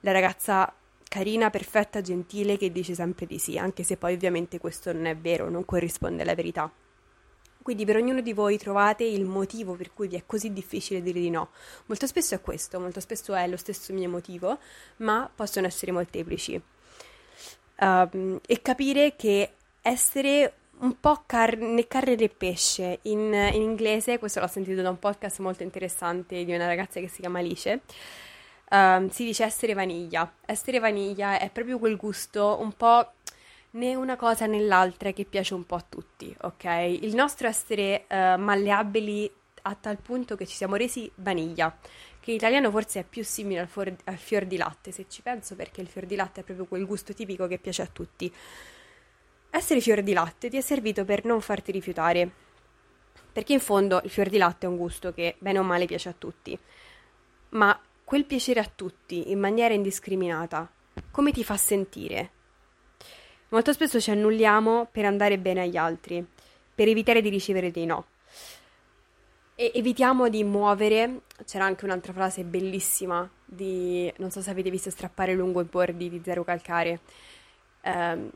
la 0.00 0.12
ragazza 0.12 0.72
carina, 1.08 1.50
perfetta, 1.50 2.00
gentile 2.00 2.56
che 2.56 2.72
dice 2.72 2.94
sempre 2.94 3.26
di 3.26 3.38
sì, 3.38 3.58
anche 3.58 3.82
se 3.82 3.96
poi 3.96 4.14
ovviamente 4.14 4.58
questo 4.58 4.92
non 4.92 5.04
è 5.06 5.16
vero, 5.16 5.50
non 5.50 5.64
corrisponde 5.64 6.22
alla 6.22 6.34
verità. 6.34 6.70
Quindi 7.62 7.84
per 7.84 7.96
ognuno 7.96 8.20
di 8.20 8.32
voi 8.32 8.58
trovate 8.58 9.04
il 9.04 9.24
motivo 9.24 9.74
per 9.74 9.92
cui 9.92 10.08
vi 10.08 10.16
è 10.16 10.24
così 10.26 10.52
difficile 10.52 11.02
dire 11.02 11.20
di 11.20 11.30
no. 11.30 11.50
Molto 11.86 12.06
spesso 12.06 12.34
è 12.34 12.40
questo, 12.40 12.78
molto 12.80 13.00
spesso 13.00 13.34
è 13.34 13.46
lo 13.46 13.56
stesso 13.56 13.92
mio 13.92 14.08
motivo, 14.08 14.58
ma 14.98 15.30
possono 15.34 15.66
essere 15.66 15.92
molteplici. 15.92 16.60
Um, 17.80 18.38
e 18.46 18.62
capire 18.62 19.16
che 19.16 19.52
essere 19.80 20.54
un 20.78 20.98
po' 20.98 21.22
carne, 21.26 21.86
carne 21.86 22.14
e 22.14 22.28
pesce 22.28 22.98
in, 23.02 23.32
in, 23.32 23.62
inglese, 23.62 24.18
questo 24.18 24.40
l'ho 24.40 24.46
sentito 24.46 24.82
da 24.82 24.90
un 24.90 24.98
podcast 24.98 25.38
molto 25.38 25.62
interessante 25.62 26.44
di 26.44 26.54
una 26.54 26.66
ragazza 26.66 27.00
che 27.00 27.08
si 27.08 27.20
chiama 27.20 27.38
Alice. 27.38 27.80
Um, 28.70 29.10
si 29.10 29.24
dice 29.24 29.44
essere 29.44 29.74
vaniglia. 29.74 30.32
Essere 30.46 30.78
vaniglia 30.78 31.38
è 31.38 31.50
proprio 31.50 31.78
quel 31.78 31.96
gusto 31.96 32.58
un 32.60 32.72
po' 32.72 33.12
né 33.72 33.94
una 33.94 34.16
cosa 34.16 34.46
né 34.46 34.60
l'altra 34.60 35.12
che 35.12 35.24
piace 35.24 35.54
un 35.54 35.64
po' 35.64 35.76
a 35.76 35.84
tutti, 35.88 36.34
ok? 36.42 36.64
Il 37.00 37.14
nostro 37.14 37.46
essere 37.46 38.04
uh, 38.08 38.38
malleabili 38.38 39.30
a 39.62 39.74
tal 39.74 39.98
punto 39.98 40.36
che 40.36 40.46
ci 40.46 40.56
siamo 40.56 40.76
resi 40.76 41.10
vaniglia, 41.16 41.76
che 42.20 42.30
in 42.30 42.36
italiano 42.36 42.70
forse 42.70 43.00
è 43.00 43.04
più 43.04 43.24
simile 43.24 43.60
al, 43.60 43.68
for- 43.68 43.94
al 44.04 44.16
fior 44.16 44.44
di 44.44 44.56
latte, 44.56 44.90
se 44.90 45.06
ci 45.08 45.22
penso, 45.22 45.54
perché 45.54 45.80
il 45.80 45.88
fior 45.88 46.06
di 46.06 46.16
latte 46.16 46.40
è 46.40 46.44
proprio 46.44 46.66
quel 46.66 46.84
gusto 46.84 47.14
tipico 47.14 47.46
che 47.46 47.58
piace 47.58 47.82
a 47.82 47.88
tutti. 47.90 48.32
Essere 49.50 49.80
fior 49.80 50.02
di 50.02 50.12
latte 50.12 50.48
ti 50.48 50.56
è 50.56 50.60
servito 50.60 51.04
per 51.04 51.24
non 51.24 51.40
farti 51.40 51.72
rifiutare, 51.72 52.30
perché 53.32 53.52
in 53.54 53.60
fondo 53.60 54.00
il 54.04 54.10
fior 54.10 54.28
di 54.28 54.38
latte 54.38 54.66
è 54.66 54.68
un 54.68 54.76
gusto 54.76 55.12
che 55.12 55.36
bene 55.38 55.58
o 55.58 55.62
male 55.62 55.86
piace 55.86 56.08
a 56.08 56.14
tutti, 56.16 56.58
ma 57.50 57.78
quel 58.04 58.24
piacere 58.24 58.60
a 58.60 58.70
tutti 58.74 59.30
in 59.30 59.38
maniera 59.38 59.72
indiscriminata, 59.72 60.70
come 61.10 61.32
ti 61.32 61.42
fa 61.42 61.56
sentire? 61.56 62.30
Molto 63.52 63.74
spesso 63.74 64.00
ci 64.00 64.10
annulliamo 64.10 64.88
per 64.90 65.04
andare 65.04 65.38
bene 65.38 65.60
agli 65.60 65.76
altri, 65.76 66.26
per 66.74 66.88
evitare 66.88 67.20
di 67.20 67.28
ricevere 67.28 67.70
dei 67.70 67.84
no. 67.84 68.06
E 69.54 69.72
evitiamo 69.74 70.30
di 70.30 70.42
muovere, 70.42 71.24
c'era 71.44 71.66
anche 71.66 71.84
un'altra 71.84 72.14
frase 72.14 72.44
bellissima 72.44 73.28
di, 73.44 74.10
non 74.16 74.30
so 74.30 74.40
se 74.40 74.48
avete 74.48 74.70
visto 74.70 74.88
strappare 74.88 75.34
lungo 75.34 75.60
i 75.60 75.64
bordi 75.64 76.08
di 76.08 76.22
Zero 76.24 76.44
Calcare, 76.44 77.00
ehm, 77.82 78.30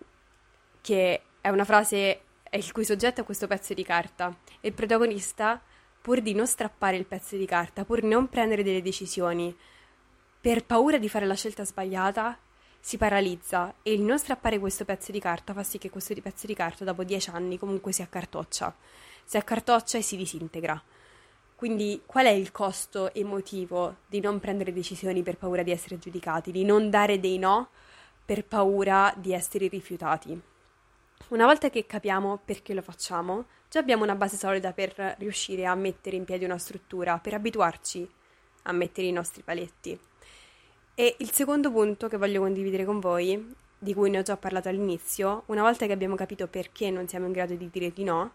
che 0.83 1.23
è 1.41 1.49
una 1.49 1.65
frase 1.65 2.21
il 2.51 2.73
cui 2.73 2.85
soggetto 2.85 3.23
è 3.23 3.25
questo 3.25 3.47
pezzo 3.47 3.73
di 3.73 3.85
carta 3.85 4.37
e 4.61 4.69
il 4.69 4.75
protagonista, 4.75 5.59
pur 6.03 6.21
di 6.21 6.35
non 6.35 6.47
strappare 6.47 6.99
il 6.99 7.07
pezzo 7.07 7.39
di 7.39 7.47
carta, 7.47 7.87
pur 7.87 8.01
di 8.03 8.09
non 8.09 8.29
prendere 8.29 8.63
delle 8.63 8.83
decisioni, 8.83 9.57
per 10.39 10.67
paura 10.67 10.99
di 10.99 11.09
fare 11.09 11.25
la 11.25 11.35
scelta 11.35 11.65
sbagliata, 11.65 12.39
si 12.87 12.99
paralizza 12.99 13.75
e 13.83 13.95
il 13.95 14.03
non 14.03 14.17
strappare 14.17 14.61
questo 14.61 14.85
pezzo 14.85 15.11
di 15.11 15.19
carta 15.19 15.53
fa 15.53 15.65
sì 15.65 15.77
che 15.77 15.91
questo 15.91 16.15
pezzo 16.23 16.47
di 16.47 16.55
carta 16.55 16.85
dopo 16.85 17.03
dieci 17.03 17.31
anni 17.31 17.59
comunque 17.59 17.91
si 17.91 18.01
accartoccia, 18.01 18.73
si 19.25 19.37
accartoccia 19.37 19.99
e 19.99 20.03
si 20.03 20.17
disintegra. 20.17 20.81
Quindi 21.57 22.03
qual 22.07 22.27
è 22.27 22.31
il 22.31 22.53
costo 22.53 23.13
emotivo 23.13 23.97
di 24.07 24.21
non 24.21 24.39
prendere 24.39 24.73
decisioni 24.73 25.25
per 25.25 25.37
paura 25.37 25.65
di 25.65 25.73
essere 25.73 25.99
giudicati, 25.99 26.53
di 26.53 26.65
non 26.65 26.89
dare 26.89 27.19
dei 27.19 27.39
no 27.39 27.71
per 28.25 28.45
paura 28.45 29.13
di 29.17 29.33
essere 29.33 29.67
rifiutati? 29.67 30.41
Una 31.31 31.45
volta 31.45 31.71
che 31.71 31.87
capiamo 31.87 32.39
perché 32.45 32.73
lo 32.73 32.83
facciamo, 32.83 33.47
già 33.69 33.81
abbiamo 33.81 34.05
una 34.05 34.15
base 34.15 34.37
solida 34.37 34.73
per 34.73 35.17
riuscire 35.19 35.67
a 35.67 35.75
mettere 35.75 36.15
in 36.15 36.25
piedi 36.25 36.45
una 36.45 36.57
struttura, 36.57 37.19
per 37.19 37.35
abituarci 37.35 38.09
a 38.63 38.71
mettere 38.71 39.09
i 39.09 39.13
nostri 39.13 39.43
paletti. 39.43 39.99
E 40.99 41.15
il 41.19 41.31
secondo 41.31 41.71
punto 41.71 42.09
che 42.09 42.17
voglio 42.17 42.41
condividere 42.41 42.87
con 42.87 43.01
voi, 43.01 43.55
di 43.79 43.93
cui 43.93 44.09
ne 44.09 44.21
ho 44.21 44.23
già 44.23 44.39
parlato 44.39 44.71
all'inizio, 44.71 45.43
una 45.49 45.61
volta 45.61 45.85
che 45.85 45.93
abbiamo 45.93 46.15
capito 46.15 46.47
perché 46.47 46.91
non 46.91 47.07
siamo 47.07 47.27
in 47.27 47.33
grado 47.33 47.55
di 47.55 47.69
dire 47.71 47.93
di 47.93 48.03
no, 48.03 48.33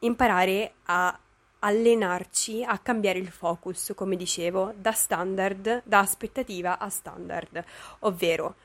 imparare 0.00 0.74
a 0.84 1.18
allenarci 1.60 2.62
a 2.62 2.76
cambiare 2.76 3.18
il 3.18 3.30
focus, 3.30 3.92
come 3.96 4.14
dicevo, 4.16 4.74
da 4.76 4.92
standard, 4.92 5.84
da 5.86 6.00
aspettativa 6.00 6.78
a 6.78 6.90
standard, 6.90 7.64
ovvero 8.00 8.56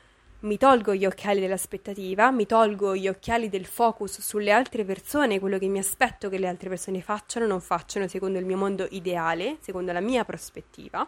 mi 0.41 0.57
tolgo 0.57 0.95
gli 0.95 1.05
occhiali 1.05 1.39
dell'aspettativa, 1.39 2.31
mi 2.31 2.47
tolgo 2.47 2.95
gli 2.95 3.07
occhiali 3.07 3.47
del 3.47 3.65
focus 3.65 4.21
sulle 4.21 4.51
altre 4.51 4.83
persone, 4.83 5.39
quello 5.39 5.59
che 5.59 5.67
mi 5.67 5.77
aspetto 5.77 6.29
che 6.29 6.39
le 6.39 6.47
altre 6.47 6.67
persone 6.67 7.01
facciano, 7.01 7.45
non 7.45 7.61
facciano 7.61 8.07
secondo 8.07 8.39
il 8.39 8.45
mio 8.45 8.57
mondo 8.57 8.87
ideale, 8.89 9.57
secondo 9.59 9.91
la 9.91 9.99
mia 9.99 10.25
prospettiva, 10.25 11.07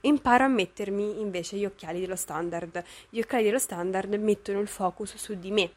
e 0.00 0.08
imparo 0.08 0.44
a 0.44 0.48
mettermi 0.48 1.20
invece 1.20 1.56
gli 1.56 1.66
occhiali 1.66 2.00
dello 2.00 2.16
standard. 2.16 2.82
Gli 3.10 3.20
occhiali 3.20 3.44
dello 3.44 3.58
standard 3.58 4.14
mettono 4.14 4.60
il 4.60 4.68
focus 4.68 5.16
su 5.16 5.38
di 5.38 5.50
me, 5.50 5.70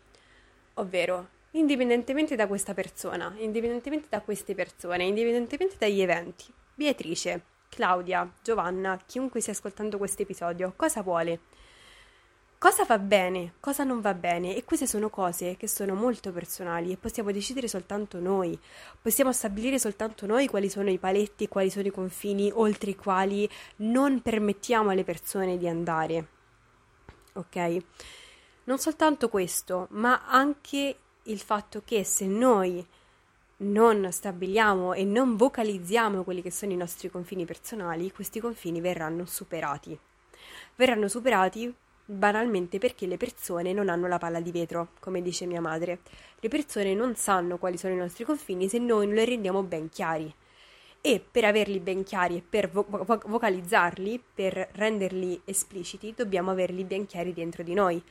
ovvero 0.75 1.27
indipendentemente 1.51 2.37
da 2.37 2.47
questa 2.47 2.73
persona, 2.73 3.33
indipendentemente 3.37 4.07
da 4.09 4.21
queste 4.21 4.55
persone, 4.55 5.03
indipendentemente 5.03 5.75
dagli 5.77 5.99
eventi. 5.99 6.45
Beatrice, 6.73 7.41
Claudia, 7.67 8.31
Giovanna, 8.41 8.97
chiunque 9.05 9.41
stia 9.41 9.51
ascoltando 9.51 9.97
questo 9.97 10.21
episodio, 10.21 10.71
cosa 10.75 11.01
vuole? 11.01 11.39
Cosa 12.63 12.85
va 12.85 12.97
bene, 12.97 13.55
cosa 13.59 13.83
non 13.83 13.99
va 13.99 14.13
bene 14.13 14.55
e 14.55 14.63
queste 14.63 14.87
sono 14.87 15.09
cose 15.09 15.57
che 15.57 15.67
sono 15.67 15.95
molto 15.95 16.31
personali 16.31 16.93
e 16.93 16.95
possiamo 16.95 17.33
decidere 17.33 17.67
soltanto 17.67 18.21
noi, 18.21 18.57
possiamo 19.01 19.33
stabilire 19.33 19.77
soltanto 19.77 20.25
noi 20.25 20.47
quali 20.47 20.69
sono 20.69 20.89
i 20.89 20.97
paletti, 20.97 21.49
quali 21.49 21.69
sono 21.69 21.87
i 21.87 21.91
confini 21.91 22.49
oltre 22.53 22.91
i 22.91 22.95
quali 22.95 23.49
non 23.79 24.21
permettiamo 24.21 24.91
alle 24.91 25.03
persone 25.03 25.57
di 25.57 25.67
andare. 25.67 26.27
Ok? 27.33 27.77
Non 28.63 28.77
soltanto 28.77 29.27
questo, 29.27 29.87
ma 29.89 30.23
anche 30.25 30.95
il 31.23 31.39
fatto 31.39 31.81
che 31.83 32.05
se 32.05 32.27
noi 32.27 32.87
non 33.57 34.09
stabiliamo 34.09 34.93
e 34.93 35.03
non 35.03 35.35
vocalizziamo 35.35 36.23
quelli 36.23 36.41
che 36.41 36.51
sono 36.51 36.71
i 36.71 36.77
nostri 36.77 37.09
confini 37.09 37.43
personali, 37.43 38.13
questi 38.13 38.39
confini 38.39 38.79
verranno 38.79 39.25
superati. 39.25 39.99
Verranno 40.77 41.09
superati 41.09 41.75
banalmente 42.05 42.77
perché 42.77 43.05
le 43.05 43.17
persone 43.17 43.73
non 43.73 43.89
hanno 43.89 44.07
la 44.07 44.17
palla 44.17 44.39
di 44.39 44.51
vetro, 44.51 44.89
come 44.99 45.21
dice 45.21 45.45
mia 45.45 45.61
madre. 45.61 45.99
Le 46.39 46.49
persone 46.49 46.93
non 46.93 47.15
sanno 47.15 47.57
quali 47.57 47.77
sono 47.77 47.93
i 47.93 47.97
nostri 47.97 48.25
confini 48.25 48.67
se 48.67 48.79
noi 48.79 49.07
non 49.07 49.15
li 49.15 49.25
rendiamo 49.25 49.63
ben 49.63 49.89
chiari. 49.89 50.33
E 51.01 51.19
per 51.19 51.45
averli 51.45 51.79
ben 51.79 52.03
chiari 52.03 52.37
e 52.37 52.43
per 52.47 52.69
vo- 52.69 52.85
vo- 52.87 53.21
vocalizzarli, 53.25 54.23
per 54.33 54.69
renderli 54.73 55.41
espliciti, 55.45 56.13
dobbiamo 56.15 56.51
averli 56.51 56.83
ben 56.83 57.05
chiari 57.05 57.33
dentro 57.33 57.63
di 57.63 57.73
noi. 57.73 58.01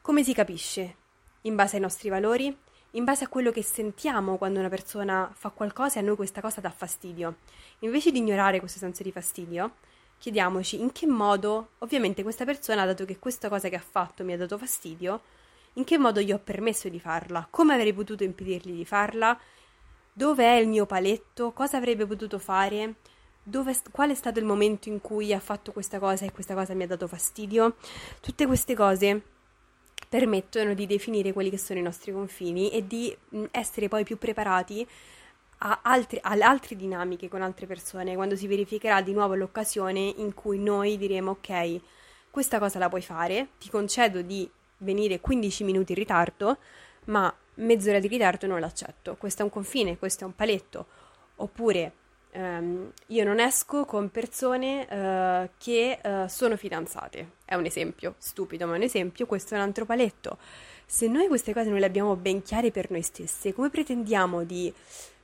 Come 0.00 0.22
si 0.22 0.32
capisce? 0.32 0.96
In 1.42 1.56
base 1.56 1.76
ai 1.76 1.82
nostri 1.82 2.08
valori, 2.08 2.56
in 2.92 3.04
base 3.04 3.24
a 3.24 3.28
quello 3.28 3.50
che 3.50 3.62
sentiamo 3.62 4.36
quando 4.36 4.58
una 4.58 4.68
persona 4.68 5.30
fa 5.34 5.50
qualcosa 5.50 5.98
e 5.98 6.02
a 6.02 6.06
noi 6.06 6.16
questa 6.16 6.40
cosa 6.40 6.60
dà 6.60 6.70
fastidio. 6.70 7.36
Invece 7.80 8.10
di 8.10 8.18
ignorare 8.18 8.60
questo 8.60 8.78
senso 8.78 9.02
di 9.02 9.12
fastidio, 9.12 9.74
chiediamoci 10.18 10.80
in 10.80 10.92
che 10.92 11.06
modo, 11.06 11.70
ovviamente 11.78 12.22
questa 12.22 12.44
persona, 12.44 12.84
dato 12.84 13.04
che 13.04 13.18
questa 13.18 13.48
cosa 13.48 13.68
che 13.68 13.76
ha 13.76 13.84
fatto 13.86 14.24
mi 14.24 14.32
ha 14.32 14.36
dato 14.36 14.58
fastidio, 14.58 15.22
in 15.74 15.84
che 15.84 15.98
modo 15.98 16.20
gli 16.20 16.32
ho 16.32 16.38
permesso 16.38 16.88
di 16.88 17.00
farla, 17.00 17.46
come 17.50 17.74
avrei 17.74 17.92
potuto 17.92 18.24
impedirgli 18.24 18.72
di 18.72 18.84
farla, 18.84 19.38
dove 20.12 20.44
è 20.44 20.58
il 20.58 20.68
mio 20.68 20.86
paletto, 20.86 21.52
cosa 21.52 21.76
avrebbe 21.76 22.06
potuto 22.06 22.38
fare, 22.38 22.94
dove, 23.42 23.76
qual 23.92 24.10
è 24.10 24.14
stato 24.14 24.38
il 24.38 24.44
momento 24.44 24.88
in 24.88 25.00
cui 25.00 25.32
ha 25.32 25.40
fatto 25.40 25.72
questa 25.72 25.98
cosa 25.98 26.24
e 26.24 26.32
questa 26.32 26.54
cosa 26.54 26.74
mi 26.74 26.84
ha 26.84 26.86
dato 26.86 27.06
fastidio. 27.06 27.76
Tutte 28.20 28.46
queste 28.46 28.74
cose 28.74 29.22
permettono 30.08 30.74
di 30.74 30.86
definire 30.86 31.32
quelli 31.32 31.50
che 31.50 31.58
sono 31.58 31.78
i 31.78 31.82
nostri 31.82 32.12
confini 32.12 32.70
e 32.70 32.86
di 32.86 33.14
essere 33.50 33.88
poi 33.88 34.04
più 34.04 34.18
preparati 34.18 34.86
a 35.58 35.80
altri, 35.82 36.18
alle 36.22 36.44
altre 36.44 36.76
dinamiche 36.76 37.28
con 37.28 37.42
altre 37.42 37.66
persone, 37.66 38.14
quando 38.14 38.36
si 38.36 38.46
verificherà 38.46 39.00
di 39.00 39.12
nuovo 39.12 39.34
l'occasione 39.34 40.00
in 40.16 40.34
cui 40.34 40.58
noi 40.58 40.98
diremo 40.98 41.32
ok, 41.32 41.80
questa 42.30 42.58
cosa 42.58 42.78
la 42.78 42.88
puoi 42.88 43.02
fare, 43.02 43.48
ti 43.58 43.70
concedo 43.70 44.20
di 44.20 44.48
venire 44.78 45.20
15 45.20 45.64
minuti 45.64 45.92
in 45.92 45.98
ritardo, 45.98 46.58
ma 47.04 47.34
mezz'ora 47.54 47.98
di 47.98 48.08
ritardo 48.08 48.46
non 48.46 48.60
l'accetto, 48.60 49.16
questo 49.16 49.40
è 49.40 49.44
un 49.44 49.50
confine, 49.50 49.96
questo 49.96 50.24
è 50.24 50.26
un 50.26 50.34
paletto, 50.34 50.86
oppure 51.36 51.92
ehm, 52.32 52.92
io 53.06 53.24
non 53.24 53.40
esco 53.40 53.86
con 53.86 54.10
persone 54.10 54.86
eh, 54.86 55.50
che 55.56 55.98
eh, 56.02 56.28
sono 56.28 56.56
fidanzate, 56.56 57.30
è 57.46 57.54
un 57.54 57.64
esempio, 57.64 58.16
stupido 58.18 58.66
ma 58.66 58.74
è 58.74 58.76
un 58.76 58.82
esempio, 58.82 59.24
questo 59.24 59.54
è 59.54 59.56
un 59.56 59.62
altro 59.62 59.86
paletto. 59.86 60.36
Se 60.88 61.08
noi 61.08 61.26
queste 61.26 61.52
cose 61.52 61.68
non 61.68 61.80
le 61.80 61.86
abbiamo 61.86 62.14
ben 62.14 62.42
chiare 62.42 62.70
per 62.70 62.90
noi 62.90 63.02
stesse, 63.02 63.52
come 63.52 63.70
pretendiamo 63.70 64.44
di 64.44 64.72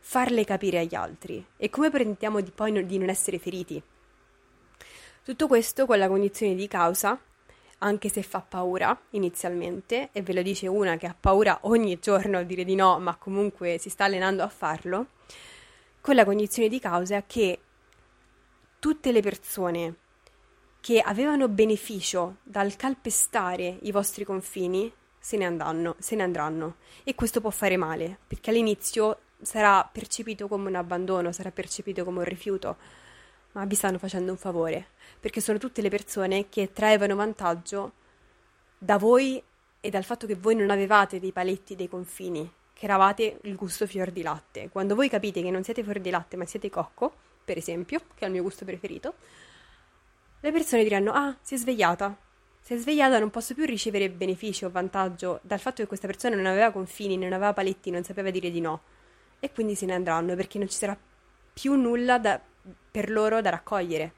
farle 0.05 0.45
capire 0.45 0.81
agli 0.81 0.97
altri 0.97 1.45
e 1.57 1.71
come 1.71 1.89
pretendiamo 1.89 2.41
di 2.41 2.51
poi 2.51 2.73
no, 2.73 2.83
di 2.83 2.99
non 2.99 3.09
essere 3.09 3.39
feriti. 3.39 3.81
Tutto 5.25 5.47
questo 5.47 5.87
con 5.87 5.99
la 5.99 6.09
condizione 6.09 6.57
di 6.57 6.67
causa, 6.67 7.19
anche 7.79 8.09
se 8.09 8.23
fa 8.23 8.41
paura 8.41 9.01
inizialmente, 9.11 10.11
e 10.13 10.23
ve 10.23 10.33
lo 10.33 10.43
dice 10.43 10.67
una 10.67 10.97
che 10.97 11.07
ha 11.07 11.17
paura 11.19 11.61
ogni 11.63 11.99
giorno 12.01 12.39
a 12.39 12.43
dire 12.43 12.65
di 12.65 12.75
no, 12.75 12.99
ma 12.99 13.15
comunque 13.17 13.79
si 13.79 13.89
sta 13.89 14.05
allenando 14.05 14.43
a 14.43 14.49
farlo, 14.49 15.07
con 16.01 16.17
la 16.17 16.25
condizione 16.25 16.69
di 16.69 16.81
causa 16.81 17.23
che 17.25 17.61
tutte 18.81 19.13
le 19.13 19.23
persone 19.23 19.95
che 20.81 20.99
avevano 20.99 21.47
beneficio 21.47 22.39
dal 22.43 22.75
calpestare 22.75 23.79
i 23.83 23.93
vostri 23.93 24.25
confini 24.25 24.93
se 25.17 25.37
ne, 25.37 25.45
andranno, 25.45 25.95
se 26.01 26.17
ne 26.17 26.25
andranno. 26.25 26.77
E 27.05 27.15
questo 27.15 27.41
può 27.41 27.51
fare 27.51 27.77
male, 27.77 28.19
perché 28.27 28.51
all'inizio 28.51 29.19
sarà 29.43 29.89
percepito 29.91 30.49
come 30.49 30.69
un 30.69 30.77
abbandono, 30.77 31.33
sarà 31.33 31.51
percepito 31.51 32.05
come 32.05 32.19
un 32.19 32.25
rifiuto, 32.25 32.77
ma 33.53 33.65
vi 33.65 33.75
stanno 33.75 33.99
facendo 33.99 34.31
un 34.31 34.39
favore, 34.39 34.89
perché 35.21 35.41
sono 35.41 35.59
tutte 35.59 35.83
le 35.83 35.91
persone 35.91 36.49
che 36.49 36.73
traevano 36.73 37.15
vantaggio 37.17 37.93
da 38.79 38.97
voi 38.97 39.43
e 39.81 39.91
dal 39.91 40.05
fatto 40.05 40.27
che 40.27 40.37
voi 40.37 40.55
non 40.55 40.71
avevate 40.71 41.21
dei 41.21 41.33
paletti, 41.33 41.77
dei 41.77 41.89
confini, 41.89 42.51
che 42.73 42.85
eravate 42.85 43.39
il 43.43 43.57
gusto 43.57 43.87
fior 43.87 44.11
di 44.11 44.23
latte. 44.23 44.69
Quando 44.71 44.95
voi 44.95 45.09
capite 45.09 45.43
che 45.43 45.51
non 45.51 45.65
siete 45.65 45.83
fior 45.83 45.99
di 45.99 46.11
latte, 46.11 46.37
ma 46.37 46.47
siete 46.47 46.71
cocco, 46.71 47.13
per 47.45 47.57
esempio, 47.57 48.01
che 48.15 48.25
è 48.25 48.27
il 48.27 48.33
mio 48.33 48.43
gusto 48.43 48.65
preferito, 48.65 49.15
le 50.41 50.53
persone 50.53 50.83
diranno: 50.83 51.13
Ah, 51.13 51.37
si 51.43 51.55
è 51.55 51.57
svegliata. 51.59 52.17
Si 52.61 52.75
è 52.75 52.77
svegliata, 52.77 53.19
non 53.19 53.31
posso 53.31 53.55
più 53.55 53.65
ricevere 53.65 54.09
beneficio 54.09 54.67
o 54.67 54.71
vantaggio 54.71 55.41
dal 55.43 55.59
fatto 55.59 55.83
che 55.83 55.89
questa 55.89 56.07
persona 56.07 56.37
non 56.37 56.47
aveva 56.47 56.71
confini, 56.71 57.17
non 57.17 57.33
aveva 57.33 57.53
paletti, 57.53 57.91
non 57.91 58.05
sapeva 58.05 58.31
dire 58.31 58.53
di 58.53 58.61
no 58.61 58.83
e 59.45 59.51
quindi 59.51 59.75
se 59.75 59.87
ne 59.87 59.95
andranno 59.95 60.37
perché 60.37 60.57
non 60.57 60.69
ci 60.69 60.77
sarà 60.77 60.97
più 61.53 61.75
nulla 61.75 62.17
da, 62.21 62.41
per 62.93 63.11
loro 63.11 63.41
da 63.41 63.51
raccogliere. 63.51 64.13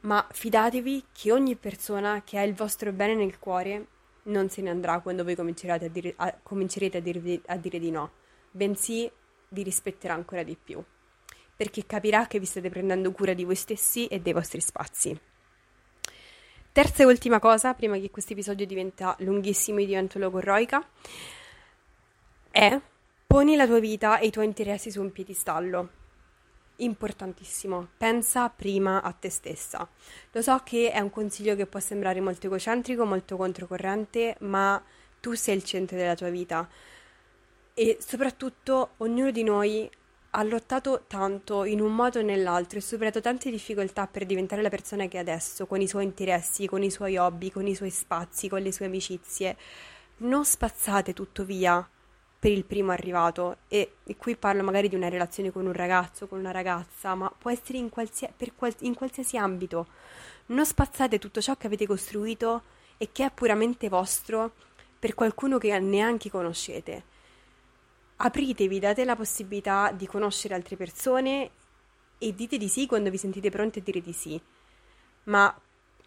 Ma 0.00 0.26
fidatevi 0.30 1.06
che 1.12 1.32
ogni 1.32 1.56
persona 1.56 2.20
che 2.22 2.36
ha 2.36 2.42
il 2.42 2.52
vostro 2.52 2.92
bene 2.92 3.14
nel 3.14 3.38
cuore 3.38 3.86
non 4.24 4.50
se 4.50 4.60
ne 4.60 4.68
andrà 4.68 5.00
quando 5.00 5.24
voi 5.24 5.34
comincerete 5.34 5.86
a 5.86 5.88
dire, 5.88 6.12
a, 6.14 6.38
comincerete 6.42 6.98
a, 6.98 7.00
dirvi, 7.00 7.40
a 7.46 7.56
dire 7.56 7.78
di 7.78 7.90
no, 7.90 8.10
bensì 8.50 9.10
vi 9.48 9.62
rispetterà 9.62 10.12
ancora 10.12 10.42
di 10.42 10.58
più, 10.62 10.84
perché 11.56 11.86
capirà 11.86 12.26
che 12.26 12.38
vi 12.38 12.44
state 12.44 12.68
prendendo 12.68 13.12
cura 13.12 13.32
di 13.32 13.44
voi 13.44 13.54
stessi 13.54 14.06
e 14.08 14.20
dei 14.20 14.34
vostri 14.34 14.60
spazi. 14.60 15.18
Terza 16.70 17.02
e 17.02 17.06
ultima 17.06 17.38
cosa, 17.38 17.72
prima 17.72 17.96
che 17.96 18.10
questo 18.10 18.34
episodio 18.34 18.66
diventa 18.66 19.16
lunghissimo 19.20 19.78
e 19.78 19.86
divento 19.86 20.18
logorroica, 20.18 20.86
è 22.50 22.78
Poni 23.34 23.56
la 23.56 23.66
tua 23.66 23.80
vita 23.80 24.20
e 24.20 24.26
i 24.26 24.30
tuoi 24.30 24.44
interessi 24.44 24.92
su 24.92 25.00
un 25.00 25.10
piedistallo. 25.10 25.88
Importantissimo, 26.76 27.88
pensa 27.96 28.48
prima 28.48 29.02
a 29.02 29.10
te 29.10 29.28
stessa. 29.28 29.88
Lo 30.30 30.40
so 30.40 30.60
che 30.62 30.92
è 30.92 31.00
un 31.00 31.10
consiglio 31.10 31.56
che 31.56 31.66
può 31.66 31.80
sembrare 31.80 32.20
molto 32.20 32.46
egocentrico, 32.46 33.04
molto 33.04 33.36
controcorrente, 33.36 34.36
ma 34.42 34.80
tu 35.20 35.32
sei 35.32 35.56
il 35.56 35.64
centro 35.64 35.96
della 35.96 36.14
tua 36.14 36.30
vita 36.30 36.68
e 37.74 37.98
soprattutto 37.98 38.90
ognuno 38.98 39.32
di 39.32 39.42
noi 39.42 39.90
ha 40.30 40.42
lottato 40.44 41.02
tanto 41.08 41.64
in 41.64 41.80
un 41.80 41.92
modo 41.92 42.20
o 42.20 42.22
nell'altro 42.22 42.78
e 42.78 42.82
superato 42.82 43.20
tante 43.20 43.50
difficoltà 43.50 44.06
per 44.06 44.26
diventare 44.26 44.62
la 44.62 44.68
persona 44.68 45.08
che 45.08 45.16
è 45.16 45.20
adesso, 45.20 45.66
con 45.66 45.80
i 45.80 45.88
suoi 45.88 46.04
interessi, 46.04 46.68
con 46.68 46.84
i 46.84 46.90
suoi 46.90 47.16
hobby, 47.16 47.50
con 47.50 47.66
i 47.66 47.74
suoi 47.74 47.90
spazi, 47.90 48.48
con 48.48 48.62
le 48.62 48.70
sue 48.70 48.86
amicizie. 48.86 49.56
Non 50.18 50.44
spazzate 50.44 51.12
tutto 51.12 51.44
via 51.44 51.84
per 52.44 52.52
il 52.52 52.66
primo 52.66 52.92
arrivato 52.92 53.56
e, 53.68 53.94
e, 54.04 54.16
qui 54.18 54.36
parlo 54.36 54.62
magari 54.62 54.90
di 54.90 54.94
una 54.94 55.08
relazione 55.08 55.50
con 55.50 55.64
un 55.64 55.72
ragazzo, 55.72 56.26
con 56.26 56.38
una 56.38 56.50
ragazza, 56.50 57.14
ma 57.14 57.30
può 57.30 57.50
essere 57.50 57.78
in, 57.78 57.88
qualsia, 57.88 58.30
qual, 58.54 58.74
in 58.80 58.92
qualsiasi 58.92 59.38
ambito. 59.38 59.86
Non 60.48 60.66
spazzate 60.66 61.18
tutto 61.18 61.40
ciò 61.40 61.56
che 61.56 61.68
avete 61.68 61.86
costruito 61.86 62.64
e 62.98 63.08
che 63.12 63.24
è 63.24 63.30
puramente 63.30 63.88
vostro 63.88 64.52
per 64.98 65.14
qualcuno 65.14 65.56
che 65.56 65.78
neanche 65.78 66.28
conoscete. 66.28 67.04
Apritevi, 68.16 68.78
date 68.78 69.06
la 69.06 69.16
possibilità 69.16 69.90
di 69.92 70.06
conoscere 70.06 70.52
altre 70.52 70.76
persone 70.76 71.50
e 72.18 72.34
dite 72.34 72.58
di 72.58 72.68
sì 72.68 72.84
quando 72.84 73.08
vi 73.08 73.16
sentite 73.16 73.48
pronti 73.48 73.78
a 73.78 73.82
dire 73.82 74.02
di 74.02 74.12
sì. 74.12 74.38
Ma 75.24 75.58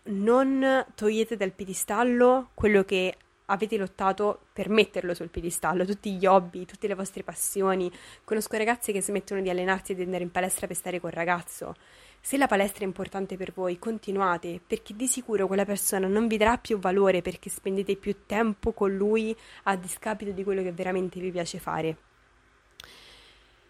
non 0.03 0.85
togliete 0.93 1.35
dal 1.35 1.51
piedistallo 1.51 2.51
quello 2.53 2.83
che 2.83 3.17
avete 3.49 3.77
lottato 3.77 4.47
per 4.53 4.69
metterlo 4.69 5.13
sul 5.13 5.29
piedistallo, 5.29 5.85
tutti 5.85 6.13
gli 6.13 6.25
hobby, 6.25 6.65
tutte 6.65 6.87
le 6.87 6.95
vostre 6.95 7.23
passioni. 7.23 7.91
Conosco 8.23 8.57
ragazzi 8.57 8.91
che 8.91 9.01
smettono 9.01 9.41
di 9.41 9.49
allenarsi 9.49 9.91
e 9.91 9.95
di 9.95 10.03
andare 10.03 10.23
in 10.23 10.31
palestra 10.31 10.67
per 10.67 10.75
stare 10.75 10.99
col 10.99 11.11
ragazzo. 11.11 11.75
Se 12.19 12.37
la 12.37 12.47
palestra 12.47 12.83
è 12.83 12.87
importante 12.87 13.37
per 13.37 13.53
voi, 13.53 13.79
continuate, 13.79 14.59
perché 14.65 14.95
di 14.95 15.07
sicuro 15.07 15.47
quella 15.47 15.65
persona 15.65 16.07
non 16.07 16.27
vi 16.27 16.37
darà 16.37 16.57
più 16.57 16.77
valore 16.77 17.21
perché 17.21 17.49
spendete 17.49 17.95
più 17.95 18.25
tempo 18.25 18.73
con 18.73 18.93
lui 18.95 19.35
a 19.63 19.75
discapito 19.75 20.31
di 20.31 20.43
quello 20.43 20.61
che 20.61 20.73
veramente 20.73 21.19
vi 21.19 21.31
piace 21.31 21.59
fare. 21.59 21.97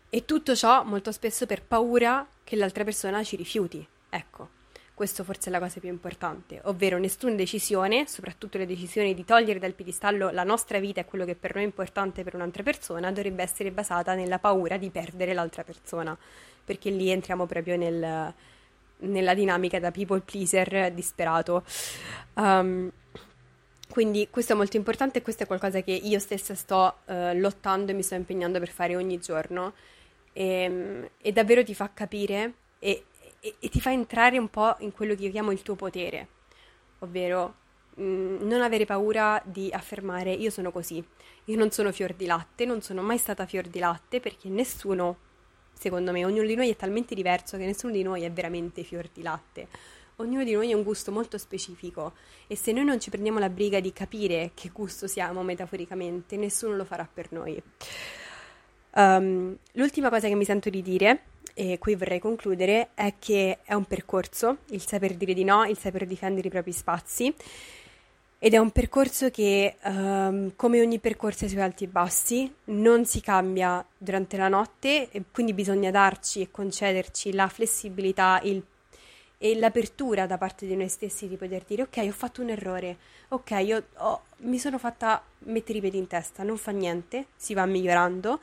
E 0.09 0.25
tutto 0.25 0.55
ciò 0.55 0.83
molto 0.83 1.11
spesso 1.11 1.45
per 1.45 1.63
paura 1.63 2.25
che 2.43 2.55
l'altra 2.55 2.83
persona 2.83 3.23
ci 3.23 3.35
rifiuti. 3.35 3.85
Ecco, 4.09 4.55
questo 4.97 5.23
forse 5.23 5.49
è 5.49 5.51
la 5.51 5.60
cosa 5.60 5.79
più 5.79 5.89
importante, 5.89 6.60
ovvero 6.63 6.97
nessuna 6.97 7.36
decisione, 7.36 8.07
soprattutto 8.07 8.57
le 8.57 8.65
decisioni 8.65 9.13
di 9.13 9.23
togliere 9.23 9.60
dal 9.60 9.73
piedistallo 9.73 10.31
la 10.31 10.43
nostra 10.43 10.79
vita 10.79 11.01
e 11.01 11.05
quello 11.05 11.23
che 11.23 11.36
per 11.36 11.53
noi 11.53 11.65
è 11.65 11.67
importante 11.67 12.23
per 12.23 12.33
un'altra 12.33 12.63
persona, 12.63 13.12
dovrebbe 13.12 13.43
essere 13.43 13.69
basata 13.69 14.15
nella 14.15 14.39
paura 14.39 14.77
di 14.77 14.89
perdere 14.89 15.36
l'altra 15.36 15.63
persona, 15.63 16.17
perché 16.65 16.89
lì 16.89 17.12
entriamo 17.12 17.45
proprio 17.45 17.77
nel, 17.77 18.33
nella 18.97 19.33
dinamica 19.36 19.79
da 19.79 19.91
people 19.91 20.19
pleaser 20.21 20.91
disperato. 20.91 21.63
Um, 22.33 22.91
quindi 23.91 24.29
questo 24.31 24.53
è 24.53 24.55
molto 24.55 24.77
importante 24.77 25.19
e 25.19 25.21
questo 25.21 25.43
è 25.43 25.45
qualcosa 25.45 25.81
che 25.81 25.91
io 25.91 26.17
stessa 26.17 26.55
sto 26.55 27.01
uh, 27.05 27.33
lottando 27.36 27.91
e 27.91 27.93
mi 27.93 28.01
sto 28.01 28.15
impegnando 28.15 28.57
per 28.57 28.69
fare 28.69 28.95
ogni 28.95 29.19
giorno 29.19 29.73
e, 30.33 30.43
ehm, 30.43 31.10
e 31.21 31.31
davvero 31.31 31.63
ti 31.63 31.75
fa 31.75 31.91
capire 31.93 32.53
e, 32.79 33.03
e, 33.39 33.56
e, 33.60 33.69
ti 33.69 33.80
fa 33.80 33.91
entrare 33.91 34.38
un 34.38 34.50
po' 34.50 34.76
in 34.80 34.91
quello 34.91 35.15
che 35.15 35.23
io 35.23 35.32
chiamo 35.32 35.52
il 35.52 35.62
tuo 35.62 35.76
potere, 35.76 36.28
ovvero 37.00 37.56
mh, 37.95 38.04
mm, 38.04 38.47
non 38.47 38.62
avere 38.62 38.86
paura 38.86 39.41
di 39.45 39.69
affermare 39.71 40.32
io 40.32 40.50
sono 40.50 40.71
così, 40.71 41.04
io 41.45 41.58
non 41.58 41.71
sono 41.71 41.91
fior 41.91 42.13
di 42.13 42.26
latte, 42.26 42.65
non 42.65 42.82
sono 42.82 43.02
mai 43.02 43.17
stata 43.17 43.45
fior 43.45 43.67
di 43.67 43.80
latte 43.80 44.19
perché 44.19 44.50
nessuno, 44.50 45.17
secondo 45.73 46.12
me, 46.12 46.26
ognuno 46.26 46.47
di 46.47 46.56
noi 46.56 46.69
è 46.69 46.76
talmente 46.76 47.15
diverso 47.15 47.58
che 47.58 47.65
nessuno 47.65 47.93
di 47.93 48.04
noi 48.04 48.23
è 48.23 48.32
veramente 48.32 48.84
fior 48.84 49.10
di 49.13 49.21
latte. 49.21 49.67
ognuno 50.19 50.43
di 50.43 50.54
noi 50.54 50.71
ha 50.71 50.76
un 50.76 50.82
gusto 50.82 51.12
molto 51.12 51.38
specifico 51.38 52.13
e 52.47 52.56
se 52.56 52.71
noi 52.71 52.86
non 52.86 53.00
ci 53.00 53.12
prendiamo 53.12 53.38
la 53.38 53.50
briga 53.50 53.80
di 53.80 53.93
capire 53.93 54.52
che 54.56 54.69
gusto 54.73 55.06
siamo 55.06 55.43
metaforicamente, 55.43 56.38
nessuno 56.38 56.76
lo 56.76 56.86
farà 56.86 57.08
per 57.12 57.32
noi. 57.32 57.62
Um, 58.95 59.56
l'ultima 59.73 60.10
cosa 60.10 60.28
che 60.28 60.34
mi 60.34 60.43
sento 60.43 60.71
di 60.71 60.82
dire, 60.82 61.21
e 61.58 61.80
qui 61.80 61.96
vorrei 61.96 62.20
concludere, 62.20 62.89
è 62.93 63.15
che 63.17 63.58
è 63.63 63.74
un 63.74 63.86
percorso, 63.86 64.58
il 64.70 64.86
saper 64.86 65.15
dire 65.15 65.34
di 65.34 65.43
no, 65.43 65.65
il 65.65 65.76
saper 65.76 66.06
difendere 66.06 66.50
i 66.50 66.52
propri 66.52 66.72
spazi. 66.72 67.34
Ed 68.38 68.54
è 68.54 68.58
un 68.58 68.70
percorso 68.70 69.32
che, 69.32 69.78
um, 69.86 70.52
come 70.56 70.80
ogni 70.80 71.00
percorso 71.00 71.48
sui 71.48 71.60
alti 71.60 71.86
e 71.86 71.88
bassi, 71.88 72.54
non 72.65 73.06
si 73.06 73.20
cambia 73.22 73.84
durante 73.98 74.38
la 74.38 74.48
notte, 74.48 75.10
e 75.10 75.24
quindi 75.32 75.54
bisogna 75.54 75.89
darci 75.89 76.41
e 76.41 76.52
concederci 76.52 77.34
la 77.34 77.48
flessibilità, 77.48 78.39
il 78.43 78.63
e 79.38 79.56
l'apertura 79.56 80.26
da 80.26 80.38
parte 80.38 80.65
di 80.65 80.76
noi 80.76 80.89
stessi 80.89 81.28
di 81.28 81.38
poter 81.38 81.63
dire 81.67 81.84
ok 81.84 81.97
ho 82.08 82.12
fatto 82.12 82.41
un 82.41 82.50
errore, 82.50 82.97
ok 83.30 83.52
io 83.63 83.84
ho, 83.97 84.21
mi 84.38 84.58
sono 84.58 84.78
fatta 84.78 85.23
mettere 85.39 85.78
i 85.78 85.82
piedi 85.82 85.97
in 85.97 86.08
testa, 86.08 86.43
non 86.43 86.58
fa 86.58 86.71
niente, 86.71 87.28
si 87.36 87.54
va 87.54 87.65
migliorando. 87.65 88.39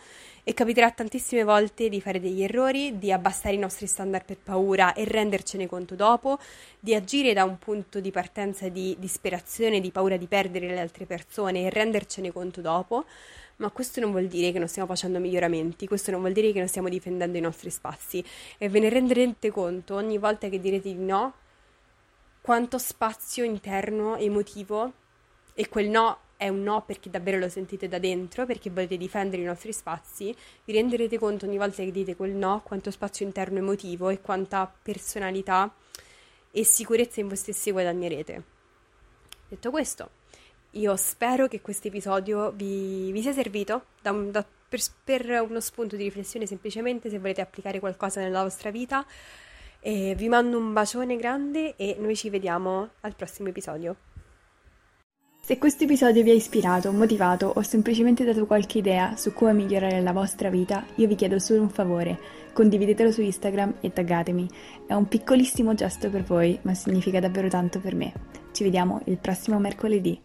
E 0.46 0.52
capiterà 0.52 0.90
tantissime 0.90 1.42
volte 1.42 1.88
di 1.88 2.02
fare 2.02 2.20
degli 2.20 2.42
errori, 2.42 2.98
di 2.98 3.10
abbassare 3.10 3.54
i 3.54 3.58
nostri 3.58 3.86
standard 3.86 4.26
per 4.26 4.36
paura 4.36 4.92
e 4.92 5.04
rendercene 5.04 5.66
conto 5.66 5.94
dopo, 5.94 6.38
di 6.78 6.94
agire 6.94 7.32
da 7.32 7.44
un 7.44 7.58
punto 7.58 7.98
di 7.98 8.10
partenza 8.10 8.68
di 8.68 8.94
disperazione, 8.98 9.80
di 9.80 9.90
paura 9.90 10.18
di 10.18 10.26
perdere 10.26 10.66
le 10.68 10.80
altre 10.80 11.06
persone 11.06 11.62
e 11.62 11.70
rendercene 11.70 12.30
conto 12.30 12.60
dopo 12.60 13.06
ma 13.56 13.70
questo 13.70 14.00
non 14.00 14.10
vuol 14.10 14.26
dire 14.26 14.52
che 14.52 14.58
non 14.58 14.68
stiamo 14.68 14.88
facendo 14.88 15.18
miglioramenti, 15.18 15.86
questo 15.86 16.10
non 16.10 16.20
vuol 16.20 16.32
dire 16.32 16.52
che 16.52 16.58
non 16.58 16.68
stiamo 16.68 16.88
difendendo 16.88 17.38
i 17.38 17.40
nostri 17.40 17.70
spazi 17.70 18.24
e 18.58 18.68
ve 18.68 18.80
ne 18.80 18.88
renderete 18.88 19.50
conto 19.50 19.94
ogni 19.94 20.18
volta 20.18 20.48
che 20.48 20.60
direte 20.60 20.92
di 20.92 21.02
no 21.02 21.34
quanto 22.40 22.78
spazio 22.78 23.44
interno 23.44 24.16
emotivo 24.16 24.92
e 25.54 25.68
quel 25.68 25.88
no 25.88 26.18
è 26.36 26.48
un 26.48 26.62
no 26.62 26.82
perché 26.84 27.08
davvero 27.08 27.38
lo 27.38 27.48
sentite 27.48 27.88
da 27.88 27.98
dentro, 27.98 28.44
perché 28.44 28.68
volete 28.68 28.96
difendere 28.96 29.40
i 29.40 29.46
nostri 29.46 29.72
spazi, 29.72 30.34
vi 30.64 30.72
renderete 30.72 31.18
conto 31.18 31.46
ogni 31.46 31.56
volta 31.56 31.82
che 31.82 31.90
dite 31.90 32.16
quel 32.16 32.32
no 32.32 32.60
quanto 32.62 32.90
spazio 32.90 33.24
interno 33.24 33.58
emotivo 33.58 34.08
e 34.08 34.20
quanta 34.20 34.70
personalità 34.82 35.72
e 36.50 36.64
sicurezza 36.64 37.20
in 37.20 37.28
voi 37.28 37.36
stessi 37.36 37.70
guadagnerete. 37.70 38.42
Detto 39.48 39.70
questo, 39.70 40.10
io 40.74 40.96
spero 40.96 41.46
che 41.48 41.60
questo 41.60 41.88
episodio 41.88 42.52
vi, 42.52 43.12
vi, 43.12 43.22
sia 43.22 43.32
servito 43.32 43.86
da, 44.00 44.12
da, 44.12 44.44
per, 44.68 44.80
per, 45.02 45.46
uno 45.48 45.60
spunto 45.60 45.96
di 45.96 46.04
riflessione 46.04 46.46
semplicemente 46.46 47.10
se 47.10 47.18
volete 47.18 47.40
applicare 47.40 47.80
qualcosa 47.80 48.20
nella 48.20 48.42
vostra 48.42 48.70
vita. 48.70 49.04
E 49.80 50.14
vi 50.16 50.28
mando 50.28 50.56
un 50.56 50.72
bacione 50.72 51.16
grande 51.16 51.76
e 51.76 51.96
noi 51.98 52.16
ci 52.16 52.30
vediamo 52.30 52.90
al 53.00 53.14
prossimo 53.14 53.48
episodio. 53.48 53.96
Se 55.42 55.58
questo 55.58 55.84
episodio 55.84 56.22
vi 56.22 56.30
ha 56.30 56.34
ispirato, 56.34 56.90
motivato 56.90 57.52
o 57.54 57.60
semplicemente 57.60 58.24
dato 58.24 58.46
qualche 58.46 58.78
idea 58.78 59.14
su 59.16 59.34
come 59.34 59.52
migliorare 59.52 60.00
la 60.00 60.12
vostra 60.12 60.48
vita, 60.48 60.86
io 60.94 61.06
vi 61.06 61.16
chiedo 61.16 61.38
solo 61.38 61.60
un 61.60 61.68
favore, 61.68 62.18
condividetelo 62.54 63.12
su 63.12 63.20
Instagram 63.20 63.74
e 63.80 63.92
taggatemi. 63.92 64.48
È 64.86 64.94
un 64.94 65.06
piccolissimo 65.06 65.74
gesto 65.74 66.08
per 66.08 66.22
voi, 66.22 66.58
ma 66.62 66.72
significa 66.72 67.20
davvero 67.20 67.48
tanto 67.48 67.78
per 67.78 67.94
me. 67.94 68.10
Ci 68.52 68.64
vediamo 68.64 69.02
il 69.04 69.18
prossimo 69.18 69.58
mercoledì. 69.58 70.23